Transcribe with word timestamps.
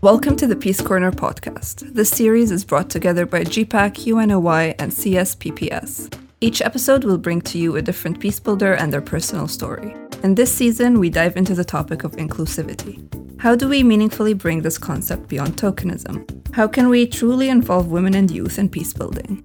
Welcome 0.00 0.36
to 0.36 0.46
the 0.46 0.54
Peace 0.54 0.80
Corner 0.80 1.10
podcast. 1.10 1.92
This 1.92 2.10
series 2.10 2.52
is 2.52 2.64
brought 2.64 2.88
together 2.88 3.26
by 3.26 3.42
GPPAC, 3.42 4.06
UNOY, 4.06 4.76
and 4.78 4.92
CSPPS. 4.92 6.16
Each 6.40 6.62
episode 6.62 7.02
will 7.02 7.18
bring 7.18 7.40
to 7.40 7.58
you 7.58 7.74
a 7.74 7.82
different 7.82 8.20
peace 8.20 8.38
builder 8.38 8.74
and 8.74 8.92
their 8.92 9.00
personal 9.00 9.48
story. 9.48 9.96
In 10.22 10.36
this 10.36 10.54
season, 10.54 11.00
we 11.00 11.10
dive 11.10 11.36
into 11.36 11.52
the 11.52 11.64
topic 11.64 12.04
of 12.04 12.12
inclusivity. 12.12 13.02
How 13.40 13.56
do 13.56 13.68
we 13.68 13.82
meaningfully 13.82 14.34
bring 14.34 14.62
this 14.62 14.78
concept 14.78 15.26
beyond 15.26 15.56
tokenism? 15.56 16.54
How 16.54 16.68
can 16.68 16.90
we 16.90 17.04
truly 17.04 17.48
involve 17.48 17.88
women 17.88 18.14
and 18.14 18.30
youth 18.30 18.56
in 18.56 18.68
peace 18.68 18.92
building? 18.92 19.44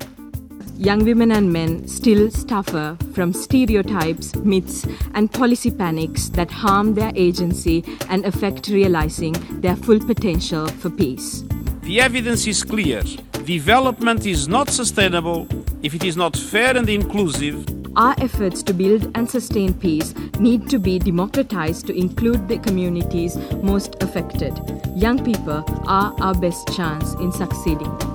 Young 0.78 1.06
women 1.06 1.32
and 1.32 1.52
men 1.52 1.88
still 1.88 2.30
suffer 2.32 2.98
from 3.14 3.34
stereotypes, 3.34 4.36
myths, 4.38 4.86
and 5.14 5.32
policy 5.32 5.72
panics 5.72 6.30
that 6.30 6.52
harm 6.52 6.94
their 6.94 7.12
agency 7.16 7.84
and 8.10 8.26
affect 8.26 8.68
realizing 8.68 9.34
their 9.62 9.76
full 9.76 10.00
potential 10.00 10.68
for 10.68 10.90
peace. 10.90 11.44
The 11.84 12.02
evidence 12.02 12.48
is 12.48 12.64
clear. 12.64 13.04
Development 13.46 14.26
is 14.26 14.48
not 14.48 14.70
sustainable 14.70 15.48
if 15.82 15.94
it 15.94 16.04
is 16.04 16.16
not 16.16 16.36
fair 16.36 16.78
and 16.78 16.90
inclusive. 16.90 17.66
Our 17.96 18.16
efforts 18.18 18.64
to 18.64 18.74
build 18.74 19.12
and 19.16 19.30
sustain 19.30 19.74
peace 19.74 20.16
need 20.40 20.68
to 20.70 20.80
be 20.80 20.98
democratized 20.98 21.86
to 21.88 21.96
include 21.96 22.48
the 22.48 22.58
communities 22.58 23.38
most 23.62 24.02
affected. 24.02 24.54
Young 24.96 25.24
people 25.24 25.64
are 25.86 26.16
our 26.20 26.34
best 26.34 26.68
chance 26.70 27.14
in 27.16 27.32
succeeding. 27.32 28.13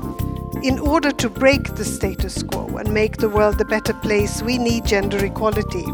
In 0.61 0.81
order 0.81 1.13
to 1.13 1.31
break 1.31 1.77
the 1.77 1.85
status 1.85 2.43
quo 2.43 2.67
and 2.79 2.93
make 2.93 3.19
the 3.19 3.29
world 3.29 3.61
a 3.61 3.65
better 3.65 3.95
place, 3.95 4.43
we 4.43 4.59
need 4.59 4.85
gender 4.85 5.25
equality. 5.25 5.85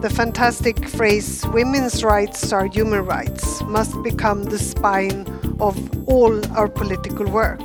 The 0.00 0.08
fantastic 0.08 0.88
phrase, 0.88 1.44
women's 1.48 2.04
rights 2.04 2.52
are 2.52 2.66
human 2.66 3.04
rights, 3.04 3.60
must 3.62 4.00
become 4.04 4.44
the 4.44 4.58
spine 4.58 5.26
of 5.58 5.76
all 6.08 6.32
our 6.56 6.68
political 6.68 7.28
work. 7.28 7.60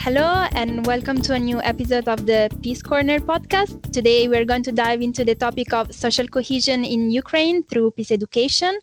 Hello, 0.00 0.48
and 0.52 0.84
welcome 0.84 1.22
to 1.22 1.34
a 1.34 1.38
new 1.38 1.62
episode 1.62 2.08
of 2.08 2.26
the 2.26 2.50
Peace 2.60 2.82
Corner 2.82 3.20
podcast. 3.20 3.92
Today, 3.92 4.26
we're 4.26 4.44
going 4.44 4.64
to 4.64 4.72
dive 4.72 5.00
into 5.00 5.24
the 5.24 5.36
topic 5.36 5.72
of 5.72 5.94
social 5.94 6.26
cohesion 6.26 6.84
in 6.84 7.12
Ukraine 7.12 7.62
through 7.62 7.92
peace 7.92 8.10
education. 8.10 8.76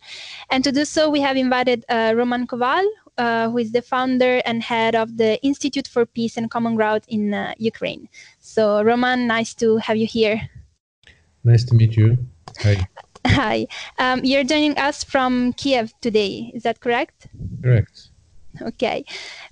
And 0.50 0.64
to 0.64 0.72
do 0.72 0.86
so, 0.86 1.10
we 1.10 1.20
have 1.20 1.36
invited 1.36 1.84
uh, 1.90 2.14
Roman 2.16 2.48
Koval, 2.48 2.86
uh, 3.18 3.50
who 3.50 3.58
is 3.58 3.72
the 3.72 3.82
founder 3.82 4.42
and 4.46 4.64
head 4.64 4.96
of 4.96 5.18
the 5.18 5.42
Institute 5.44 5.88
for 5.88 6.06
Peace 6.06 6.38
and 6.38 6.50
Common 6.50 6.76
Ground 6.76 7.04
in 7.08 7.34
uh, 7.34 7.54
Ukraine. 7.58 8.10
So, 8.40 8.82
Roman, 8.84 9.28
nice 9.28 9.54
to 9.56 9.78
have 9.78 9.98
you 9.98 10.08
here. 10.08 10.50
Nice 11.44 11.64
to 11.66 11.76
meet 11.76 11.96
you. 11.96 12.18
Hi. 12.60 12.88
Hi. 13.28 13.68
Um, 14.00 14.24
you're 14.24 14.44
joining 14.44 14.78
us 14.78 15.04
from 15.04 15.54
Kiev 15.54 15.94
today. 16.02 16.52
Is 16.54 16.64
that 16.64 16.80
correct? 16.80 17.28
Correct. 17.62 18.10
Okay, 18.62 19.06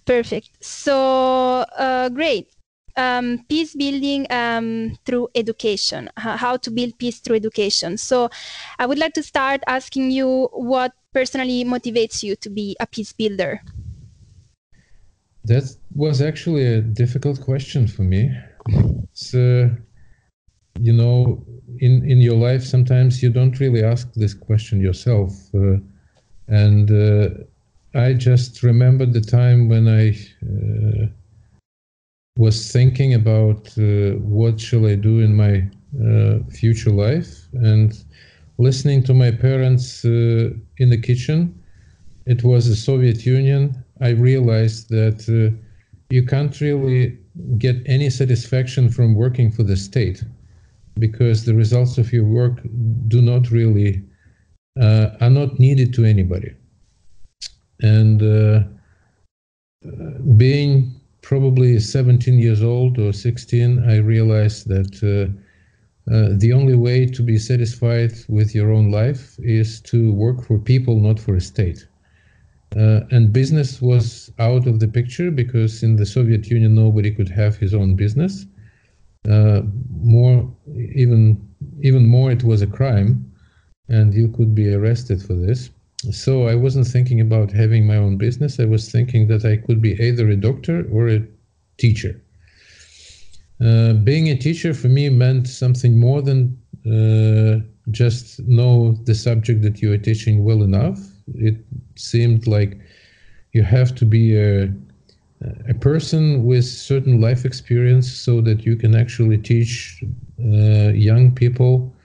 perfect. 0.05 0.63
So, 0.63 1.66
uh, 1.77 2.09
great. 2.09 2.50
Um, 2.97 3.45
peace 3.50 3.75
building 3.75 4.25
um, 4.31 4.97
through 5.05 5.27
education, 5.35 6.09
how 6.16 6.55
to 6.55 6.72
build 6.72 6.97
peace 6.97 7.19
through 7.19 7.35
education. 7.35 7.97
So, 7.97 8.29
I 8.79 8.85
would 8.85 8.97
like 8.97 9.13
to 9.16 9.23
start 9.23 9.61
asking 9.67 10.11
you 10.11 10.50
what 10.53 10.94
personally 11.16 11.63
motivates 11.63 12.21
you 12.21 12.35
to 12.35 12.49
be 12.49 12.75
a 12.80 12.85
peace 12.85 13.13
builder? 13.13 13.61
That 15.45 15.63
was 15.95 16.22
actually 16.22 16.66
a 16.66 16.81
difficult 16.81 17.39
question 17.41 17.88
for 17.88 18.03
me. 18.03 18.22
Uh, 19.33 19.69
you 20.88 20.94
know, 20.99 21.45
in 21.80 21.94
in 22.11 22.19
your 22.27 22.38
life, 22.47 22.63
sometimes 22.63 23.23
you 23.23 23.30
don't 23.38 23.59
really 23.59 23.83
ask 23.94 24.05
this 24.13 24.33
question 24.47 24.81
yourself, 24.81 25.31
uh, 25.53 25.77
and 26.47 26.91
uh, 26.91 27.29
I 27.94 28.13
just 28.13 28.63
remember 28.63 29.06
the 29.06 29.22
time 29.22 29.69
when 29.69 29.85
I 29.88 30.06
uh, 30.50 31.06
was 32.38 32.72
thinking 32.72 33.13
about 33.13 33.62
uh, 33.78 34.18
what 34.38 34.59
shall 34.59 34.85
I 34.85 34.95
do 34.95 35.19
in 35.28 35.34
my 35.44 35.53
future 36.59 36.91
life, 36.91 37.31
and 37.53 37.89
listening 38.57 39.03
to 39.03 39.13
my 39.13 39.31
parents 39.31 40.05
uh, 40.05 40.49
in 40.77 40.89
the 40.89 40.97
kitchen. 40.97 41.61
It 42.25 42.43
was 42.43 42.67
the 42.67 42.75
Soviet 42.75 43.25
Union. 43.25 43.83
I 44.01 44.09
realized 44.09 44.89
that 44.89 45.27
uh, 45.29 45.55
you 46.09 46.25
can't 46.25 46.59
really 46.61 47.17
get 47.57 47.77
any 47.85 48.09
satisfaction 48.09 48.89
from 48.89 49.15
working 49.15 49.51
for 49.51 49.63
the 49.63 49.75
state 49.75 50.23
because 50.97 51.45
the 51.45 51.53
results 51.53 51.97
of 51.97 52.13
your 52.13 52.23
work 52.23 52.61
do 53.07 53.21
not 53.21 53.51
really 53.51 54.01
uh, 54.79 55.09
are 55.21 55.29
not 55.29 55.59
needed 55.59 55.94
to 55.94 56.05
anybody. 56.05 56.53
And 57.81 58.21
uh, 58.23 58.63
being 60.38 60.94
probably 61.21 61.79
17 61.79 62.39
years 62.39 62.63
old 62.63 62.97
or 62.99 63.11
16, 63.11 63.89
I 63.89 63.97
realized 63.97 64.67
that 64.69 65.33
uh, 66.11 66.29
the 66.38 66.53
only 66.53 66.75
way 66.75 67.05
to 67.05 67.23
be 67.23 67.38
satisfied 67.38 68.13
with 68.27 68.53
your 68.53 68.71
own 68.71 68.91
life 68.91 69.35
is 69.39 69.81
to 69.81 70.13
work 70.13 70.45
for 70.45 70.59
people, 70.59 70.99
not 70.99 71.19
for 71.19 71.35
a 71.35 71.41
state. 71.41 71.88
Uh, 72.75 73.01
and 73.11 73.33
business 73.33 73.81
was 73.81 74.31
out 74.38 74.67
of 74.67 74.79
the 74.79 74.88
picture 74.88 75.31
because 75.31 75.81
in 75.81 75.95
the 75.95 76.05
Soviet 76.05 76.47
Union 76.47 76.75
nobody 76.75 77.09
could 77.09 77.29
have 77.29 77.55
his 77.55 77.73
own 77.73 77.95
business. 77.95 78.45
Uh, 79.29 79.61
more, 80.01 80.51
even 80.94 81.41
even 81.81 82.05
more, 82.05 82.31
it 82.31 82.44
was 82.44 82.61
a 82.61 82.67
crime, 82.67 83.31
and 83.89 84.13
you 84.13 84.27
could 84.27 84.53
be 84.53 84.73
arrested 84.73 85.21
for 85.21 85.33
this. 85.33 85.71
So 86.11 86.47
I 86.47 86.55
wasn't 86.55 86.88
thinking 86.88 87.21
about 87.21 87.51
having 87.51 87.88
my 87.88 87.97
own 87.97 88.17
business. 88.17 88.59
I 88.59 88.65
was 88.65 88.91
thinking 88.91 89.27
that 89.29 89.45
I 89.45 89.57
could 89.57 89.81
be 89.81 89.94
either 89.99 90.29
a 90.29 90.35
doctor 90.35 90.85
or 90.91 91.09
a 91.09 91.25
teacher. 91.77 92.21
Uh, 93.61 93.93
being 93.93 94.29
a 94.29 94.35
teacher 94.35 94.73
for 94.73 94.89
me 94.89 95.07
meant 95.09 95.47
something 95.47 95.97
more 95.97 96.21
than 96.21 96.57
uh, 96.85 97.63
just 97.91 98.39
know 98.47 98.91
the 99.05 99.16
subject 99.16 99.61
that 99.61 99.81
you 99.81 99.93
are 99.93 99.97
teaching 99.97 100.43
well 100.43 100.61
enough. 100.61 100.99
It 101.35 101.55
seemed 101.95 102.47
like 102.47 102.77
you 103.53 103.63
have 103.63 103.95
to 103.95 104.05
be 104.05 104.35
a, 104.38 104.69
a 105.69 105.73
person 105.79 106.44
with 106.44 106.65
certain 106.65 107.21
life 107.21 107.45
experience 107.45 108.11
so 108.11 108.41
that 108.41 108.65
you 108.65 108.75
can 108.75 108.94
actually 108.94 109.38
teach 109.38 110.03
uh, 110.44 110.91
young 110.91 111.33
people 111.33 111.95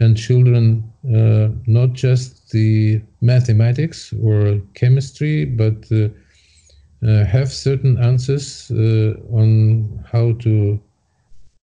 and 0.00 0.16
children 0.16 0.92
uh, 1.06 1.48
not 1.66 1.94
just 1.94 2.50
the 2.50 3.00
mathematics 3.22 4.12
or 4.22 4.60
chemistry, 4.74 5.46
but 5.46 5.90
uh, 5.90 7.24
have 7.24 7.50
certain 7.50 7.96
answers 7.98 8.70
on 8.70 10.04
how 10.12 10.32
to 10.32 10.78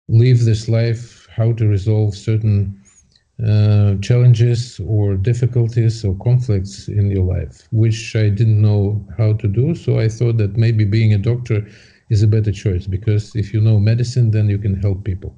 live 0.10 0.46
this 0.46 0.68
life, 0.68 1.28
how 1.36 1.54
to 1.54 1.68
resolve 1.68 2.16
certain 2.16 2.82
uh, 3.48 3.96
challenges 4.02 4.80
or 4.86 5.16
difficulties 5.16 6.06
or 6.06 6.16
conflicts 6.18 6.88
in 6.88 7.10
your 7.10 7.24
life, 7.24 7.68
which 7.72 8.16
I 8.16 8.30
didn't 8.30 8.62
know 8.62 9.04
how 9.18 9.34
to 9.34 9.48
do. 9.48 9.74
So 9.74 10.00
I 10.00 10.10
thought 10.10 10.38
that 10.38 10.58
maybe 10.58 10.86
being 10.86 11.14
a 11.14 11.18
doctor 11.18 11.68
is 12.10 12.22
a 12.22 12.28
better 12.28 12.52
choice 12.52 12.86
because 12.86 13.36
if 13.36 13.54
you 13.54 13.62
know 13.62 13.80
medicine, 13.80 14.32
then 14.32 14.50
you 14.50 14.58
can 14.58 14.80
help 14.80 15.04
people. 15.04 15.36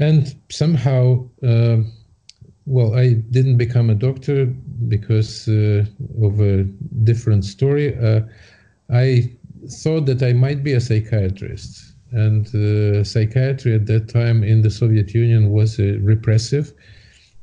And 0.00 0.34
somehow, 0.50 1.28
uh, 1.42 1.78
well, 2.66 2.96
I 2.96 3.12
didn't 3.30 3.58
become 3.58 3.90
a 3.90 3.94
doctor 3.94 4.46
because 4.88 5.48
uh, 5.48 5.84
of 6.22 6.40
a 6.40 6.64
different 7.04 7.44
story. 7.44 7.96
Uh, 7.96 8.22
I 8.90 9.32
thought 9.82 10.06
that 10.06 10.22
I 10.22 10.32
might 10.32 10.64
be 10.64 10.72
a 10.72 10.80
psychiatrist 10.80 11.95
and 12.12 12.46
uh, 12.54 13.02
psychiatry 13.04 13.74
at 13.74 13.86
that 13.86 14.08
time 14.08 14.44
in 14.44 14.62
the 14.62 14.70
Soviet 14.70 15.14
Union 15.14 15.50
was 15.50 15.78
a 15.78 15.98
repressive 15.98 16.72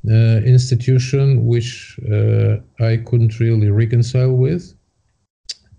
uh, 0.09 0.41
institution 0.45 1.45
which 1.45 1.99
uh, 2.11 2.57
I 2.79 2.97
couldn't 2.97 3.39
really 3.39 3.69
reconcile 3.69 4.33
with. 4.33 4.73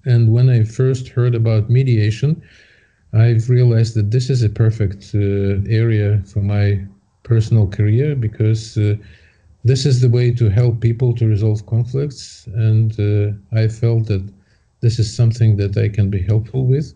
And 0.07 0.33
when 0.33 0.51
I 0.51 0.65
first 0.65 1.09
heard 1.09 1.35
about 1.35 1.71
mediation, 1.71 2.43
I've 3.13 3.49
realized 3.49 3.95
that 3.95 4.11
this 4.11 4.29
is 4.29 4.43
a 4.43 4.49
perfect 4.49 5.15
uh, 5.15 5.63
area 5.69 6.23
for 6.27 6.41
my 6.41 6.85
personal 7.23 7.69
career 7.69 8.15
because 8.15 8.77
uh, 8.77 8.97
this 9.63 9.87
is 9.87 10.01
the 10.01 10.11
way 10.11 10.31
to 10.33 10.51
help 10.51 10.81
people 10.81 11.15
to 11.15 11.27
resolve 11.27 11.65
conflicts. 11.67 12.47
And 12.55 12.99
uh, 13.01 13.33
I 13.59 13.69
felt 13.69 14.07
that 14.09 14.31
this 14.81 14.99
is 14.99 15.15
something 15.15 15.57
that 15.57 15.77
I 15.79 15.89
can 15.89 16.11
be 16.11 16.21
helpful 16.21 16.67
with 16.67 16.95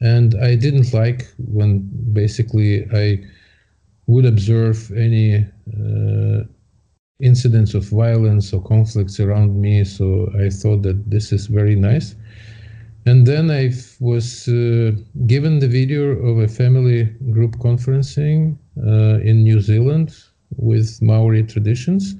and 0.00 0.34
I 0.42 0.54
didn't 0.54 0.92
like 0.92 1.26
when 1.38 1.88
basically 2.12 2.86
I 2.92 3.24
would 4.06 4.26
observe 4.26 4.92
any 4.92 5.36
uh, 5.36 6.44
incidents 7.20 7.74
of 7.74 7.84
violence 7.88 8.52
or 8.52 8.62
conflicts 8.62 9.18
around 9.20 9.60
me. 9.60 9.84
So 9.84 10.30
I 10.38 10.50
thought 10.50 10.82
that 10.82 11.10
this 11.10 11.32
is 11.32 11.46
very 11.46 11.74
nice. 11.74 12.14
And 13.06 13.26
then 13.26 13.50
I 13.50 13.72
was 14.00 14.48
uh, 14.48 14.92
given 15.26 15.60
the 15.60 15.68
video 15.68 16.10
of 16.26 16.38
a 16.38 16.48
family 16.48 17.04
group 17.30 17.56
conferencing 17.56 18.58
uh, 18.84 19.20
in 19.20 19.44
New 19.44 19.60
Zealand 19.60 20.14
with 20.56 21.00
Maori 21.00 21.44
traditions, 21.44 22.16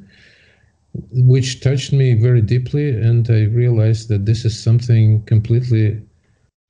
which 1.12 1.61
touched 1.61 1.93
me 1.93 2.14
very 2.14 2.40
deeply, 2.40 2.90
and 2.90 3.28
I 3.28 3.44
realized 3.46 4.08
that 4.08 4.26
this 4.26 4.44
is 4.44 4.58
something 4.58 5.23
completely 5.25 6.00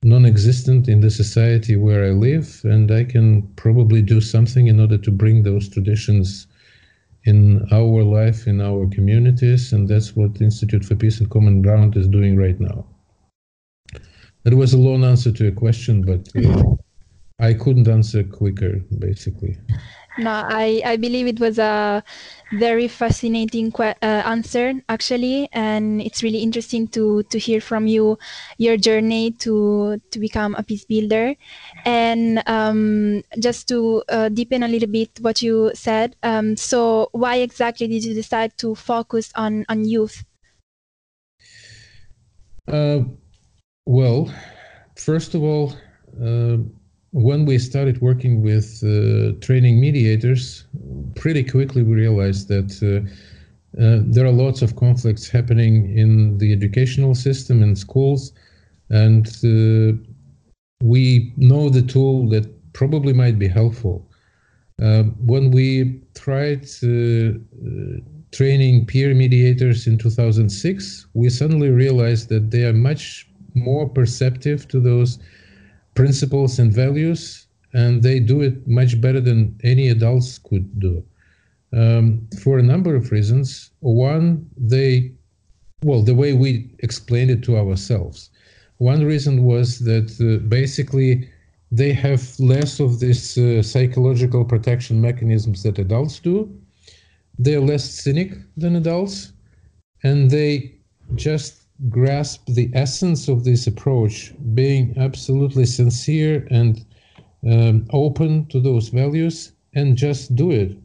non-existent 0.03 0.87
in 0.87 1.01
the 1.01 1.09
society 1.09 1.75
where 1.75 2.05
I 2.05 2.09
live, 2.09 2.61
and 2.63 2.91
I 2.91 3.03
can 3.03 3.41
probably 3.55 4.01
do 4.01 4.21
something 4.21 4.67
in 4.67 4.79
order 4.79 4.97
to 4.97 5.11
bring 5.11 5.43
those 5.43 5.67
traditions 5.69 6.47
in 7.25 7.67
our 7.71 8.03
life, 8.03 8.47
in 8.47 8.61
our 8.61 8.87
communities, 8.87 9.73
and 9.73 9.87
that's 9.87 10.15
what 10.15 10.41
Institute 10.41 10.85
for 10.85 10.95
Peace 10.95 11.19
and 11.19 11.29
Common 11.29 11.61
Ground 11.61 11.97
is 11.97 12.07
doing 12.07 12.37
right 12.37 12.59
now. 12.59 12.85
That 14.43 14.53
was 14.53 14.73
a 14.73 14.77
long 14.77 15.03
answer 15.03 15.31
to 15.31 15.47
a 15.47 15.51
question, 15.51 16.03
but 16.03 16.29
uh, 16.37 16.63
I 17.39 17.53
couldn't 17.53 17.87
answer 17.87 18.23
quicker, 18.23 18.79
basically. 18.97 19.57
No, 20.19 20.31
I, 20.31 20.81
I 20.83 20.97
believe 20.97 21.27
it 21.27 21.39
was 21.39 21.59
a 21.59 22.03
very 22.51 22.87
fascinating 22.87 23.71
que- 23.71 23.93
uh, 24.01 24.23
answer, 24.25 24.73
actually, 24.89 25.47
and 25.53 26.01
it's 26.01 26.23
really 26.23 26.39
interesting 26.41 26.87
to 26.97 27.21
to 27.29 27.37
hear 27.37 27.61
from 27.61 27.85
you 27.85 28.17
your 28.57 28.77
journey 28.77 29.31
to 29.45 30.01
to 30.09 30.17
become 30.19 30.55
a 30.55 30.63
peace 30.63 30.85
builder, 30.85 31.35
and 31.85 32.41
um, 32.49 33.21
just 33.37 33.67
to 33.69 34.01
uh, 34.09 34.29
deepen 34.29 34.63
a 34.63 34.67
little 34.67 34.89
bit 34.89 35.11
what 35.21 35.43
you 35.43 35.69
said. 35.75 36.15
Um, 36.23 36.57
so, 36.57 37.09
why 37.11 37.35
exactly 37.37 37.87
did 37.87 38.03
you 38.03 38.15
decide 38.15 38.57
to 38.57 38.73
focus 38.73 39.31
on 39.35 39.65
on 39.69 39.85
youth? 39.85 40.25
Uh, 42.67 43.03
well, 43.85 44.33
first 44.97 45.35
of 45.35 45.43
all 45.43 45.73
uh, 46.21 46.57
when 47.11 47.45
we 47.45 47.57
started 47.57 48.01
working 48.01 48.41
with 48.41 48.83
uh, 48.83 49.39
training 49.39 49.79
mediators, 49.79 50.65
pretty 51.15 51.43
quickly 51.43 51.83
we 51.83 51.95
realized 51.95 52.47
that 52.49 52.71
uh, 52.83 53.81
uh, 53.81 53.99
there 54.05 54.25
are 54.25 54.31
lots 54.31 54.61
of 54.61 54.75
conflicts 54.75 55.29
happening 55.29 55.97
in 55.97 56.37
the 56.37 56.51
educational 56.51 57.15
system 57.15 57.61
in 57.61 57.75
schools, 57.75 58.33
and 58.89 59.27
uh, 59.43 59.97
we 60.81 61.33
know 61.37 61.69
the 61.69 61.81
tool 61.81 62.27
that 62.29 62.45
probably 62.73 63.13
might 63.13 63.39
be 63.39 63.47
helpful. 63.47 64.09
Uh, 64.81 65.03
when 65.25 65.51
we 65.51 65.99
tried 66.13 66.63
uh, 66.83 67.33
training 68.31 68.85
peer 68.85 69.13
mediators 69.15 69.87
in 69.87 69.97
2006, 69.97 71.07
we 71.13 71.29
suddenly 71.29 71.69
realized 71.69 72.29
that 72.29 72.51
they 72.51 72.63
are 72.63 72.73
much 72.73 73.27
more 73.55 73.89
perceptive 73.89 74.67
to 74.67 74.79
those 74.79 75.17
principles 75.97 76.59
and 76.59 76.71
values, 76.71 77.47
and 77.73 78.03
they 78.03 78.19
do 78.19 78.41
it 78.41 78.55
much 78.67 79.01
better 79.01 79.19
than 79.19 79.59
any 79.63 79.89
adults 79.89 80.37
could 80.37 80.79
do. 80.79 81.03
Um, 81.73 82.29
for 82.43 82.59
a 82.59 82.69
number 82.73 82.95
of 82.95 83.11
reasons. 83.11 83.71
One, 83.79 84.47
they, 84.55 85.11
well, 85.81 86.03
the 86.03 86.15
way 86.21 86.31
we 86.33 86.69
explained 86.79 87.31
it 87.31 87.43
to 87.45 87.57
ourselves. 87.57 88.29
One 88.77 89.03
reason 89.03 89.43
was 89.43 89.79
that 89.79 90.09
uh, 90.21 90.45
basically 90.47 91.29
they 91.71 91.93
have 91.93 92.23
less 92.39 92.79
of 92.79 92.99
these 92.99 93.37
uh, 93.37 93.63
psychological 93.63 94.45
protection 94.45 95.01
mechanisms 95.01 95.63
that 95.63 95.79
adults 95.79 96.19
do. 96.19 96.35
They're 97.39 97.67
less 97.71 97.85
cynic 98.03 98.29
than 98.55 98.75
adults, 98.75 99.33
and 100.03 100.29
they 100.29 100.75
just 101.15 101.66
grasp 101.89 102.45
the 102.47 102.69
essence 102.73 103.27
of 103.27 103.43
this 103.43 103.67
approach, 103.67 104.33
being 104.53 104.93
absolutely 104.97 105.65
sincere 105.65 106.47
and 106.49 106.85
um, 107.49 107.85
open 107.91 108.45
to 108.47 108.59
those 108.59 108.89
values, 108.89 109.51
and 109.73 109.95
just 109.95 110.35
do 110.35 110.51
it. 110.51 110.75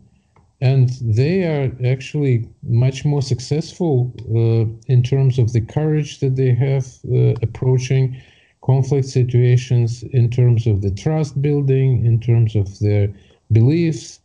And 0.61 0.91
they 1.01 1.43
are 1.45 1.73
actually 1.85 2.49
much 2.63 3.05
more 3.05 3.23
successful 3.23 4.15
uh, 4.31 4.71
in 4.87 5.03
terms 5.03 5.39
of 5.39 5.53
the 5.53 5.61
courage 5.61 6.21
that 6.21 6.37
they 6.37 6.55
have 6.55 6.87
uh, 7.11 7.35
approaching 7.43 8.21
conflict 8.63 9.09
situations, 9.09 10.05
in 10.13 10.31
terms 10.31 10.67
of 10.67 10.83
the 10.83 10.91
trust 10.93 11.41
building, 11.43 12.07
in 12.07 12.21
terms 12.21 12.55
of 12.55 12.79
their 12.79 13.13
beliefs. 13.51 14.21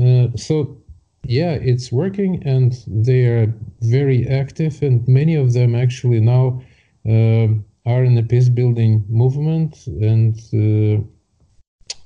Uh, 0.00 0.28
so 0.34 0.76
yeah, 1.28 1.52
it's 1.52 1.92
working 1.92 2.42
and 2.44 2.72
they 2.86 3.26
are 3.26 3.52
very 3.80 4.26
active, 4.28 4.82
and 4.82 5.06
many 5.08 5.34
of 5.34 5.52
them 5.52 5.74
actually 5.74 6.20
now 6.20 6.62
uh, 7.08 7.48
are 7.86 8.04
in 8.04 8.14
the 8.14 8.22
peace 8.22 8.48
building 8.48 9.04
movement 9.08 9.86
and 9.86 10.38
uh, 10.52 11.02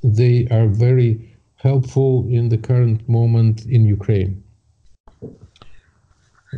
they 0.02 0.46
are 0.50 0.68
very 0.68 1.38
helpful 1.56 2.26
in 2.30 2.48
the 2.48 2.58
current 2.58 3.06
moment 3.08 3.66
in 3.66 3.84
Ukraine. 3.84 4.42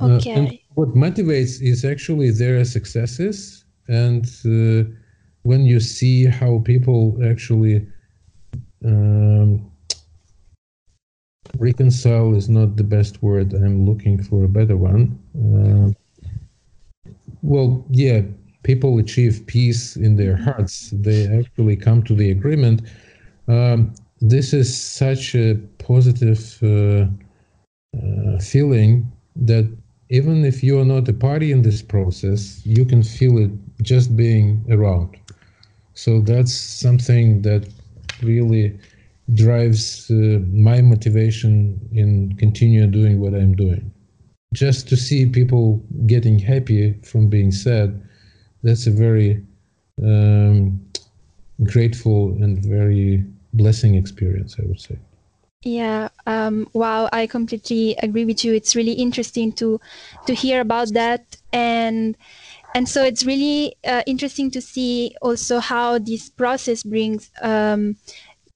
Okay. 0.00 0.32
Uh, 0.32 0.38
and 0.38 0.58
what 0.74 0.94
motivates 0.94 1.60
is 1.60 1.84
actually 1.84 2.30
their 2.30 2.64
successes, 2.64 3.64
and 3.88 4.24
uh, 4.46 4.88
when 5.42 5.66
you 5.66 5.80
see 5.80 6.24
how 6.24 6.60
people 6.60 7.18
actually 7.24 7.86
um, 8.84 9.71
reconcile 11.58 12.34
is 12.34 12.48
not 12.48 12.76
the 12.76 12.84
best 12.84 13.22
word. 13.22 13.52
I'm 13.52 13.86
looking 13.86 14.22
for 14.22 14.44
a 14.44 14.48
better 14.48 14.76
one. 14.76 15.18
Uh, 15.34 15.92
well, 17.42 17.84
yeah, 17.90 18.22
people 18.62 18.98
achieve 18.98 19.44
peace 19.46 19.96
in 19.96 20.16
their 20.16 20.36
hearts. 20.36 20.90
They 20.92 21.26
actually 21.26 21.76
come 21.76 22.02
to 22.04 22.14
the 22.14 22.30
agreement. 22.30 22.82
Um, 23.48 23.94
this 24.20 24.52
is 24.52 24.76
such 24.76 25.34
a 25.34 25.56
positive 25.78 26.58
uh, 26.62 27.06
uh, 27.98 28.38
feeling 28.38 29.10
that 29.36 29.70
even 30.10 30.44
if 30.44 30.62
you 30.62 30.78
are 30.78 30.84
not 30.84 31.08
a 31.08 31.12
party 31.12 31.52
in 31.52 31.62
this 31.62 31.82
process, 31.82 32.60
you 32.64 32.84
can 32.84 33.02
feel 33.02 33.38
it 33.38 33.50
just 33.82 34.14
being 34.16 34.64
around. 34.70 35.16
So 35.94 36.20
that's 36.20 36.52
something 36.52 37.42
that 37.42 37.68
really 38.22 38.78
drives 39.34 40.10
uh, 40.10 40.40
my 40.50 40.80
motivation 40.80 41.80
in 41.92 42.36
continue 42.36 42.86
doing 42.86 43.20
what 43.20 43.34
I'm 43.34 43.54
doing. 43.54 43.90
Just 44.52 44.88
to 44.88 44.96
see 44.96 45.26
people 45.26 45.82
getting 46.06 46.38
happy 46.38 46.94
from 47.04 47.28
being 47.28 47.50
sad, 47.50 48.02
that's 48.62 48.86
a 48.86 48.90
very 48.90 49.42
um, 50.02 50.80
grateful 51.64 52.30
and 52.42 52.64
very 52.64 53.24
blessing 53.54 53.94
experience, 53.94 54.56
I 54.58 54.66
would 54.66 54.80
say. 54.80 54.98
Yeah, 55.64 56.08
um, 56.26 56.68
wow, 56.72 57.08
I 57.12 57.26
completely 57.26 57.96
agree 58.02 58.24
with 58.24 58.44
you. 58.44 58.52
It's 58.52 58.74
really 58.74 58.92
interesting 58.92 59.52
to 59.52 59.80
to 60.26 60.34
hear 60.34 60.60
about 60.60 60.92
that, 60.94 61.36
and 61.52 62.16
and 62.74 62.88
so 62.88 63.04
it's 63.04 63.24
really 63.24 63.76
uh, 63.86 64.02
interesting 64.06 64.50
to 64.52 64.60
see 64.60 65.14
also 65.22 65.60
how 65.60 65.98
this 65.98 66.28
process 66.28 66.82
brings 66.82 67.30
um, 67.42 67.96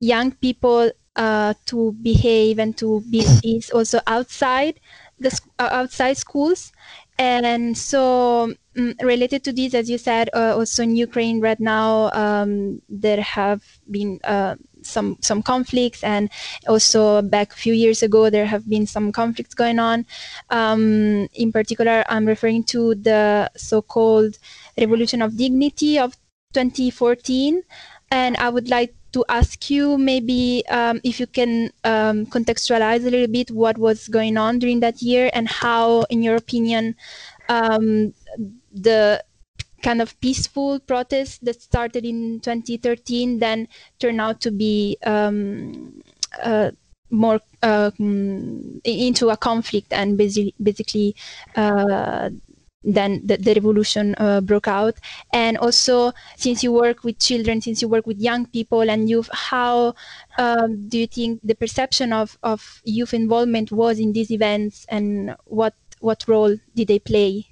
young 0.00 0.32
people 0.32 0.90
uh, 1.16 1.54
to 1.66 1.92
behave 2.02 2.58
and 2.58 2.76
to 2.76 3.00
be 3.10 3.24
peace 3.42 3.70
also 3.70 4.00
outside 4.06 4.78
the 5.18 5.40
uh, 5.58 5.68
outside 5.72 6.16
schools. 6.16 6.72
And 7.18 7.76
so 7.76 8.52
um, 8.76 8.94
related 9.00 9.42
to 9.44 9.52
this 9.52 9.72
as 9.72 9.88
you 9.88 9.96
said 9.96 10.28
uh, 10.34 10.54
also 10.54 10.82
in 10.82 10.96
ukraine 10.96 11.40
right 11.40 11.58
now 11.58 12.10
um, 12.12 12.82
there 12.90 13.22
have 13.22 13.62
been 13.90 14.20
uh, 14.24 14.56
some 14.82 15.16
some 15.22 15.42
conflicts. 15.42 16.04
And 16.04 16.28
also 16.68 17.22
back 17.22 17.52
a 17.52 17.56
few 17.56 17.72
years 17.72 18.02
ago 18.02 18.28
there 18.28 18.44
have 18.44 18.68
been 18.68 18.86
some 18.86 19.12
conflicts 19.12 19.54
going 19.54 19.78
on. 19.78 20.04
Um, 20.50 21.28
in 21.32 21.52
particular 21.52 22.04
i'm 22.08 22.26
referring 22.26 22.64
to 22.64 22.94
the 22.94 23.50
so-called 23.56 24.36
revolution 24.78 25.22
of 25.22 25.36
dignity 25.38 25.98
of 25.98 26.14
2014 26.52 27.62
and 28.10 28.36
i 28.36 28.48
would 28.48 28.68
like 28.68 28.94
to 29.16 29.24
ask 29.30 29.70
you 29.70 29.96
maybe 29.96 30.62
um, 30.68 31.00
if 31.02 31.18
you 31.18 31.26
can 31.26 31.70
um, 31.84 32.26
contextualize 32.26 33.00
a 33.06 33.10
little 33.10 33.32
bit 33.32 33.50
what 33.50 33.78
was 33.78 34.08
going 34.08 34.36
on 34.36 34.58
during 34.58 34.80
that 34.80 35.00
year 35.00 35.30
and 35.32 35.48
how, 35.48 36.02
in 36.10 36.22
your 36.22 36.36
opinion, 36.36 36.94
um, 37.48 38.12
the 38.70 39.24
kind 39.82 40.02
of 40.02 40.20
peaceful 40.20 40.78
protest 40.80 41.42
that 41.46 41.62
started 41.62 42.04
in 42.04 42.40
2013 42.40 43.38
then 43.38 43.66
turned 43.98 44.20
out 44.20 44.38
to 44.42 44.50
be 44.50 44.98
um, 45.06 46.02
uh, 46.42 46.70
more 47.08 47.40
uh, 47.62 47.90
mm, 47.98 48.80
into 48.84 49.30
a 49.30 49.36
conflict 49.36 49.94
and 49.94 50.18
basically, 50.18 50.54
basically 50.62 51.16
uh, 51.54 52.28
then 52.86 53.20
the, 53.24 53.36
the 53.36 53.52
revolution 53.54 54.14
uh, 54.18 54.40
broke 54.40 54.68
out. 54.68 54.96
And 55.32 55.58
also 55.58 56.12
since 56.36 56.62
you 56.62 56.72
work 56.72 57.04
with 57.04 57.18
children 57.18 57.60
since 57.60 57.82
you 57.82 57.88
work 57.88 58.06
with 58.06 58.18
young 58.18 58.46
people 58.46 58.88
and 58.88 59.08
youth 59.08 59.28
how 59.32 59.94
um, 60.38 60.88
do 60.88 60.98
you 60.98 61.06
think 61.06 61.40
the 61.42 61.54
perception 61.54 62.12
of, 62.12 62.38
of 62.42 62.80
youth 62.84 63.12
involvement 63.12 63.72
was 63.72 63.98
in 63.98 64.12
these 64.12 64.30
events 64.30 64.86
and 64.88 65.34
what 65.44 65.74
what 66.00 66.24
role 66.28 66.56
did 66.74 66.88
they 66.88 66.98
play? 66.98 67.46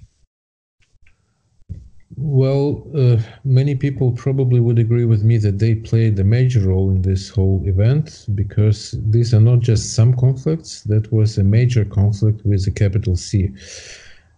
Well, 2.17 2.87
uh, 2.95 3.17
many 3.43 3.75
people 3.75 4.13
probably 4.13 4.61
would 4.61 4.79
agree 4.79 5.03
with 5.03 5.23
me 5.23 5.37
that 5.39 5.59
they 5.59 5.75
played 5.75 6.17
a 6.17 6.23
major 6.23 6.61
role 6.61 6.89
in 6.89 7.01
this 7.01 7.29
whole 7.29 7.61
event 7.65 8.25
because 8.35 8.95
these 9.09 9.33
are 9.33 9.41
not 9.41 9.59
just 9.59 9.93
some 9.93 10.15
conflicts, 10.15 10.83
that 10.83 11.11
was 11.11 11.37
a 11.37 11.43
major 11.43 11.83
conflict 11.83 12.45
with 12.45 12.65
a 12.67 12.71
capital 12.71 13.17
C. 13.17 13.51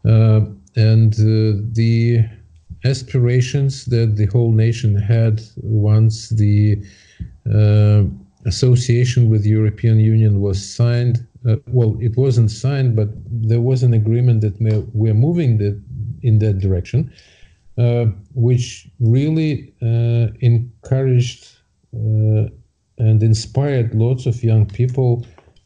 Uh, 0.03 0.41
and 0.77 1.13
uh, 1.15 1.59
the 1.73 2.23
aspirations 2.85 3.85
that 3.85 4.15
the 4.15 4.27
whole 4.27 4.51
nation 4.51 4.95
had 4.95 5.41
once 5.57 6.29
the 6.29 6.81
uh, 7.53 8.03
association 8.45 9.29
with 9.29 9.43
the 9.43 9.49
European 9.49 9.99
Union 9.99 10.39
was 10.39 10.57
signed. 10.63 11.27
Uh, 11.45 11.57
well, 11.67 11.97
it 11.99 12.15
wasn't 12.15 12.49
signed, 12.49 12.95
but 12.95 13.09
there 13.29 13.61
was 13.61 13.83
an 13.83 13.93
agreement 13.93 14.41
that 14.41 14.55
we're 14.93 15.13
moving 15.13 15.57
the, 15.57 15.81
in 16.21 16.39
that 16.39 16.59
direction. 16.59 17.11
Uh, 17.77 18.07
which 18.33 18.87
really 18.99 19.71
uh, 19.83 20.33
encouraged 20.39 21.57
uh, 21.93 22.49
and 22.97 23.21
inspired 23.21 23.93
lots 23.93 24.25
of 24.25 24.43
young 24.43 24.65
people 24.65 25.23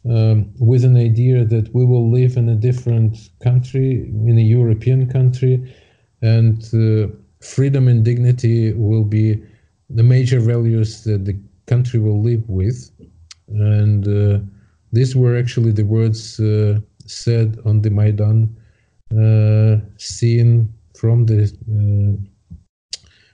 um, 0.10 0.51
with 0.60 0.84
an 0.84 0.98
idea 0.98 1.46
that 1.46 1.74
we 1.74 1.86
will 1.86 2.10
live 2.10 2.38
in 2.38 2.50
a 2.50 2.55
different 2.55 3.17
country, 3.43 4.10
in 4.27 4.38
a 4.38 4.41
European 4.41 5.08
country, 5.10 5.74
and 6.22 6.63
uh, 6.74 7.08
freedom 7.41 7.88
and 7.88 8.03
dignity 8.03 8.74
will 8.74 9.03
be 9.03 9.43
the 9.89 10.03
major 10.03 10.39
values 10.39 11.03
that 11.03 11.25
the 11.25 11.39
country 11.67 12.00
will 12.00 12.22
live 12.22 12.48
with. 12.48 12.91
And 13.48 14.08
uh, 14.08 14.39
these 14.91 15.15
were 15.15 15.38
actually 15.38 15.72
the 15.72 15.86
words 15.86 16.39
uh, 16.39 16.79
said 17.05 17.60
on 17.65 17.81
the 17.81 17.89
Maidan 17.89 18.55
scene 19.98 20.74
from 20.96 21.25
the 21.25 21.43
uh, 21.43 22.13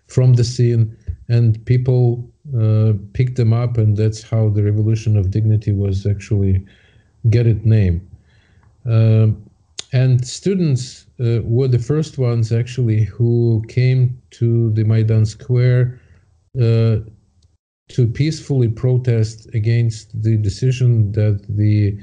from 0.08 0.34
the 0.34 0.44
scene, 0.44 0.98
and 1.28 1.64
people 1.66 2.32
uh, 2.56 2.94
picked 3.14 3.36
them 3.36 3.54
up, 3.54 3.78
and 3.78 3.98
that's 3.98 4.22
how 4.22 4.50
the 4.50 4.64
Revolution 4.64 5.18
of 5.18 5.32
Dignity 5.32 5.72
was 5.72 6.06
actually 6.06 6.66
get 7.30 7.48
its 7.48 7.66
name. 7.66 8.08
Um, 8.86 9.44
and 9.94 10.26
students 10.26 11.06
uh, 11.20 11.40
were 11.44 11.68
the 11.68 11.80
first 11.80 12.18
ones 12.18 12.52
actually 12.52 13.04
who 13.04 13.64
came 13.68 14.22
to 14.32 14.72
the 14.72 14.84
Maidan 14.84 15.26
Square 15.26 16.00
uh, 16.60 16.98
to 17.90 18.08
peacefully 18.08 18.68
protest 18.68 19.48
against 19.54 20.22
the 20.22 20.38
decision 20.38 21.12
that 21.14 21.46
the 21.50 21.98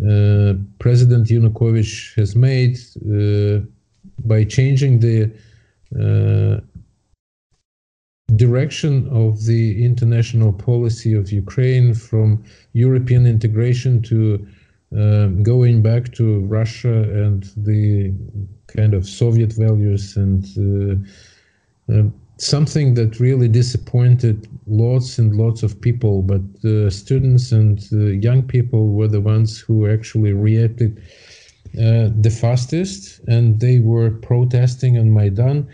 uh, 0.00 0.54
President 0.78 1.28
Yanukovych 1.28 2.14
has 2.16 2.36
made 2.36 2.78
uh, 3.06 3.64
by 4.24 4.44
changing 4.44 5.00
the 5.00 5.30
uh, 5.98 6.60
direction 8.36 9.08
of 9.08 9.44
the 9.44 9.84
international 9.84 10.52
policy 10.52 11.12
of 11.14 11.32
Ukraine 11.32 11.94
from 11.94 12.42
European 12.72 13.26
integration 13.26 14.02
to 14.02 14.46
uh, 14.96 15.26
going 15.42 15.82
back 15.82 16.12
to 16.12 16.40
Russia 16.40 17.02
and 17.24 17.44
the 17.56 18.12
kind 18.66 18.94
of 18.94 19.06
Soviet 19.06 19.52
values 19.52 20.16
and 20.16 20.44
uh, 21.88 21.92
uh, 21.92 22.02
something 22.36 22.94
that 22.94 23.18
really 23.18 23.48
disappointed 23.48 24.48
lots 24.66 25.18
and 25.18 25.34
lots 25.36 25.62
of 25.62 25.80
people. 25.80 26.22
But 26.22 26.42
students 26.92 27.52
and 27.52 27.80
young 28.22 28.42
people 28.42 28.88
were 28.88 29.08
the 29.08 29.20
ones 29.20 29.58
who 29.58 29.90
actually 29.90 30.32
reacted 30.32 31.00
uh, 31.78 32.10
the 32.20 32.30
fastest, 32.30 33.20
and 33.28 33.60
they 33.60 33.78
were 33.78 34.10
protesting 34.10 34.98
on 34.98 35.14
Maidan. 35.14 35.66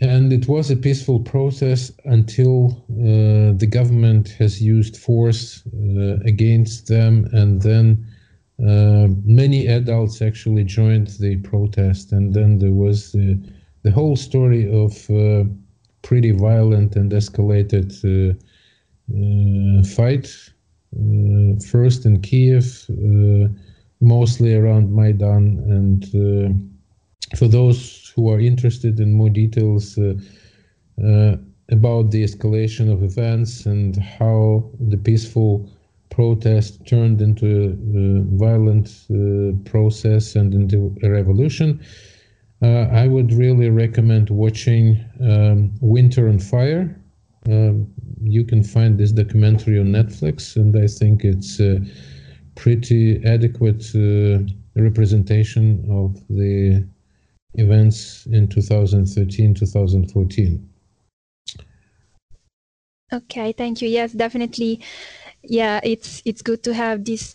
And 0.00 0.32
it 0.32 0.48
was 0.48 0.70
a 0.70 0.76
peaceful 0.76 1.20
process 1.20 1.92
until 2.06 2.84
uh, 2.90 3.52
the 3.58 3.68
government 3.70 4.30
has 4.38 4.62
used 4.62 4.96
force 4.96 5.62
uh, 5.66 6.16
against 6.24 6.86
them, 6.88 7.28
and 7.32 7.60
then 7.60 8.06
uh, 8.60 9.08
many 9.24 9.66
adults 9.66 10.22
actually 10.22 10.64
joined 10.64 11.08
the 11.18 11.36
protest. 11.38 12.12
And 12.12 12.32
then 12.32 12.58
there 12.58 12.72
was 12.72 13.12
the, 13.12 13.38
whole 13.92 14.16
story 14.16 14.70
of 14.70 15.10
uh, 15.10 15.44
pretty 16.02 16.30
violent 16.30 16.96
and 16.96 17.12
escalated 17.12 17.90
fight. 19.86 20.28
first 21.70 22.06
in 22.06 22.20
Kiev, 22.20 22.86
mostly 24.00 24.54
around 24.54 24.94
Maidan. 24.94 25.58
And 25.68 26.04
uh, 26.14 27.36
for 27.36 27.48
those 27.48 27.99
who 28.14 28.30
are 28.30 28.40
interested 28.40 29.00
in 29.00 29.12
more 29.12 29.30
details 29.30 29.98
uh, 29.98 30.14
uh, 31.04 31.36
about 31.70 32.10
the 32.10 32.22
escalation 32.24 32.92
of 32.92 33.02
events 33.02 33.66
and 33.66 33.96
how 33.96 34.68
the 34.88 34.96
peaceful 34.96 35.68
protest 36.10 36.84
turned 36.86 37.22
into 37.22 37.46
a 37.96 38.36
violent 38.36 39.06
uh, 39.10 39.52
process 39.70 40.34
and 40.34 40.52
into 40.52 40.94
a 41.02 41.08
revolution, 41.08 41.80
uh, 42.62 42.88
I 42.92 43.06
would 43.06 43.32
really 43.32 43.70
recommend 43.70 44.28
watching 44.28 45.02
um, 45.22 45.72
Winter 45.80 46.28
on 46.28 46.38
Fire. 46.38 46.94
Um, 47.46 47.86
you 48.22 48.44
can 48.44 48.62
find 48.62 48.98
this 48.98 49.12
documentary 49.12 49.78
on 49.78 49.86
Netflix, 49.86 50.56
and 50.56 50.76
I 50.76 50.86
think 50.86 51.24
it's 51.24 51.58
a 51.58 51.80
pretty 52.54 53.24
adequate 53.24 53.84
uh, 53.94 54.44
representation 54.76 55.86
of 55.88 56.20
the 56.28 56.86
events 57.54 58.26
in 58.26 58.48
2013 58.48 59.54
2014 59.54 60.68
okay 63.12 63.52
thank 63.52 63.82
you. 63.82 63.88
Yes 63.88 64.12
definitely. 64.12 64.80
Yeah 65.42 65.80
it's 65.82 66.22
it's 66.24 66.42
good 66.42 66.62
to 66.64 66.74
have 66.74 67.04
these 67.04 67.34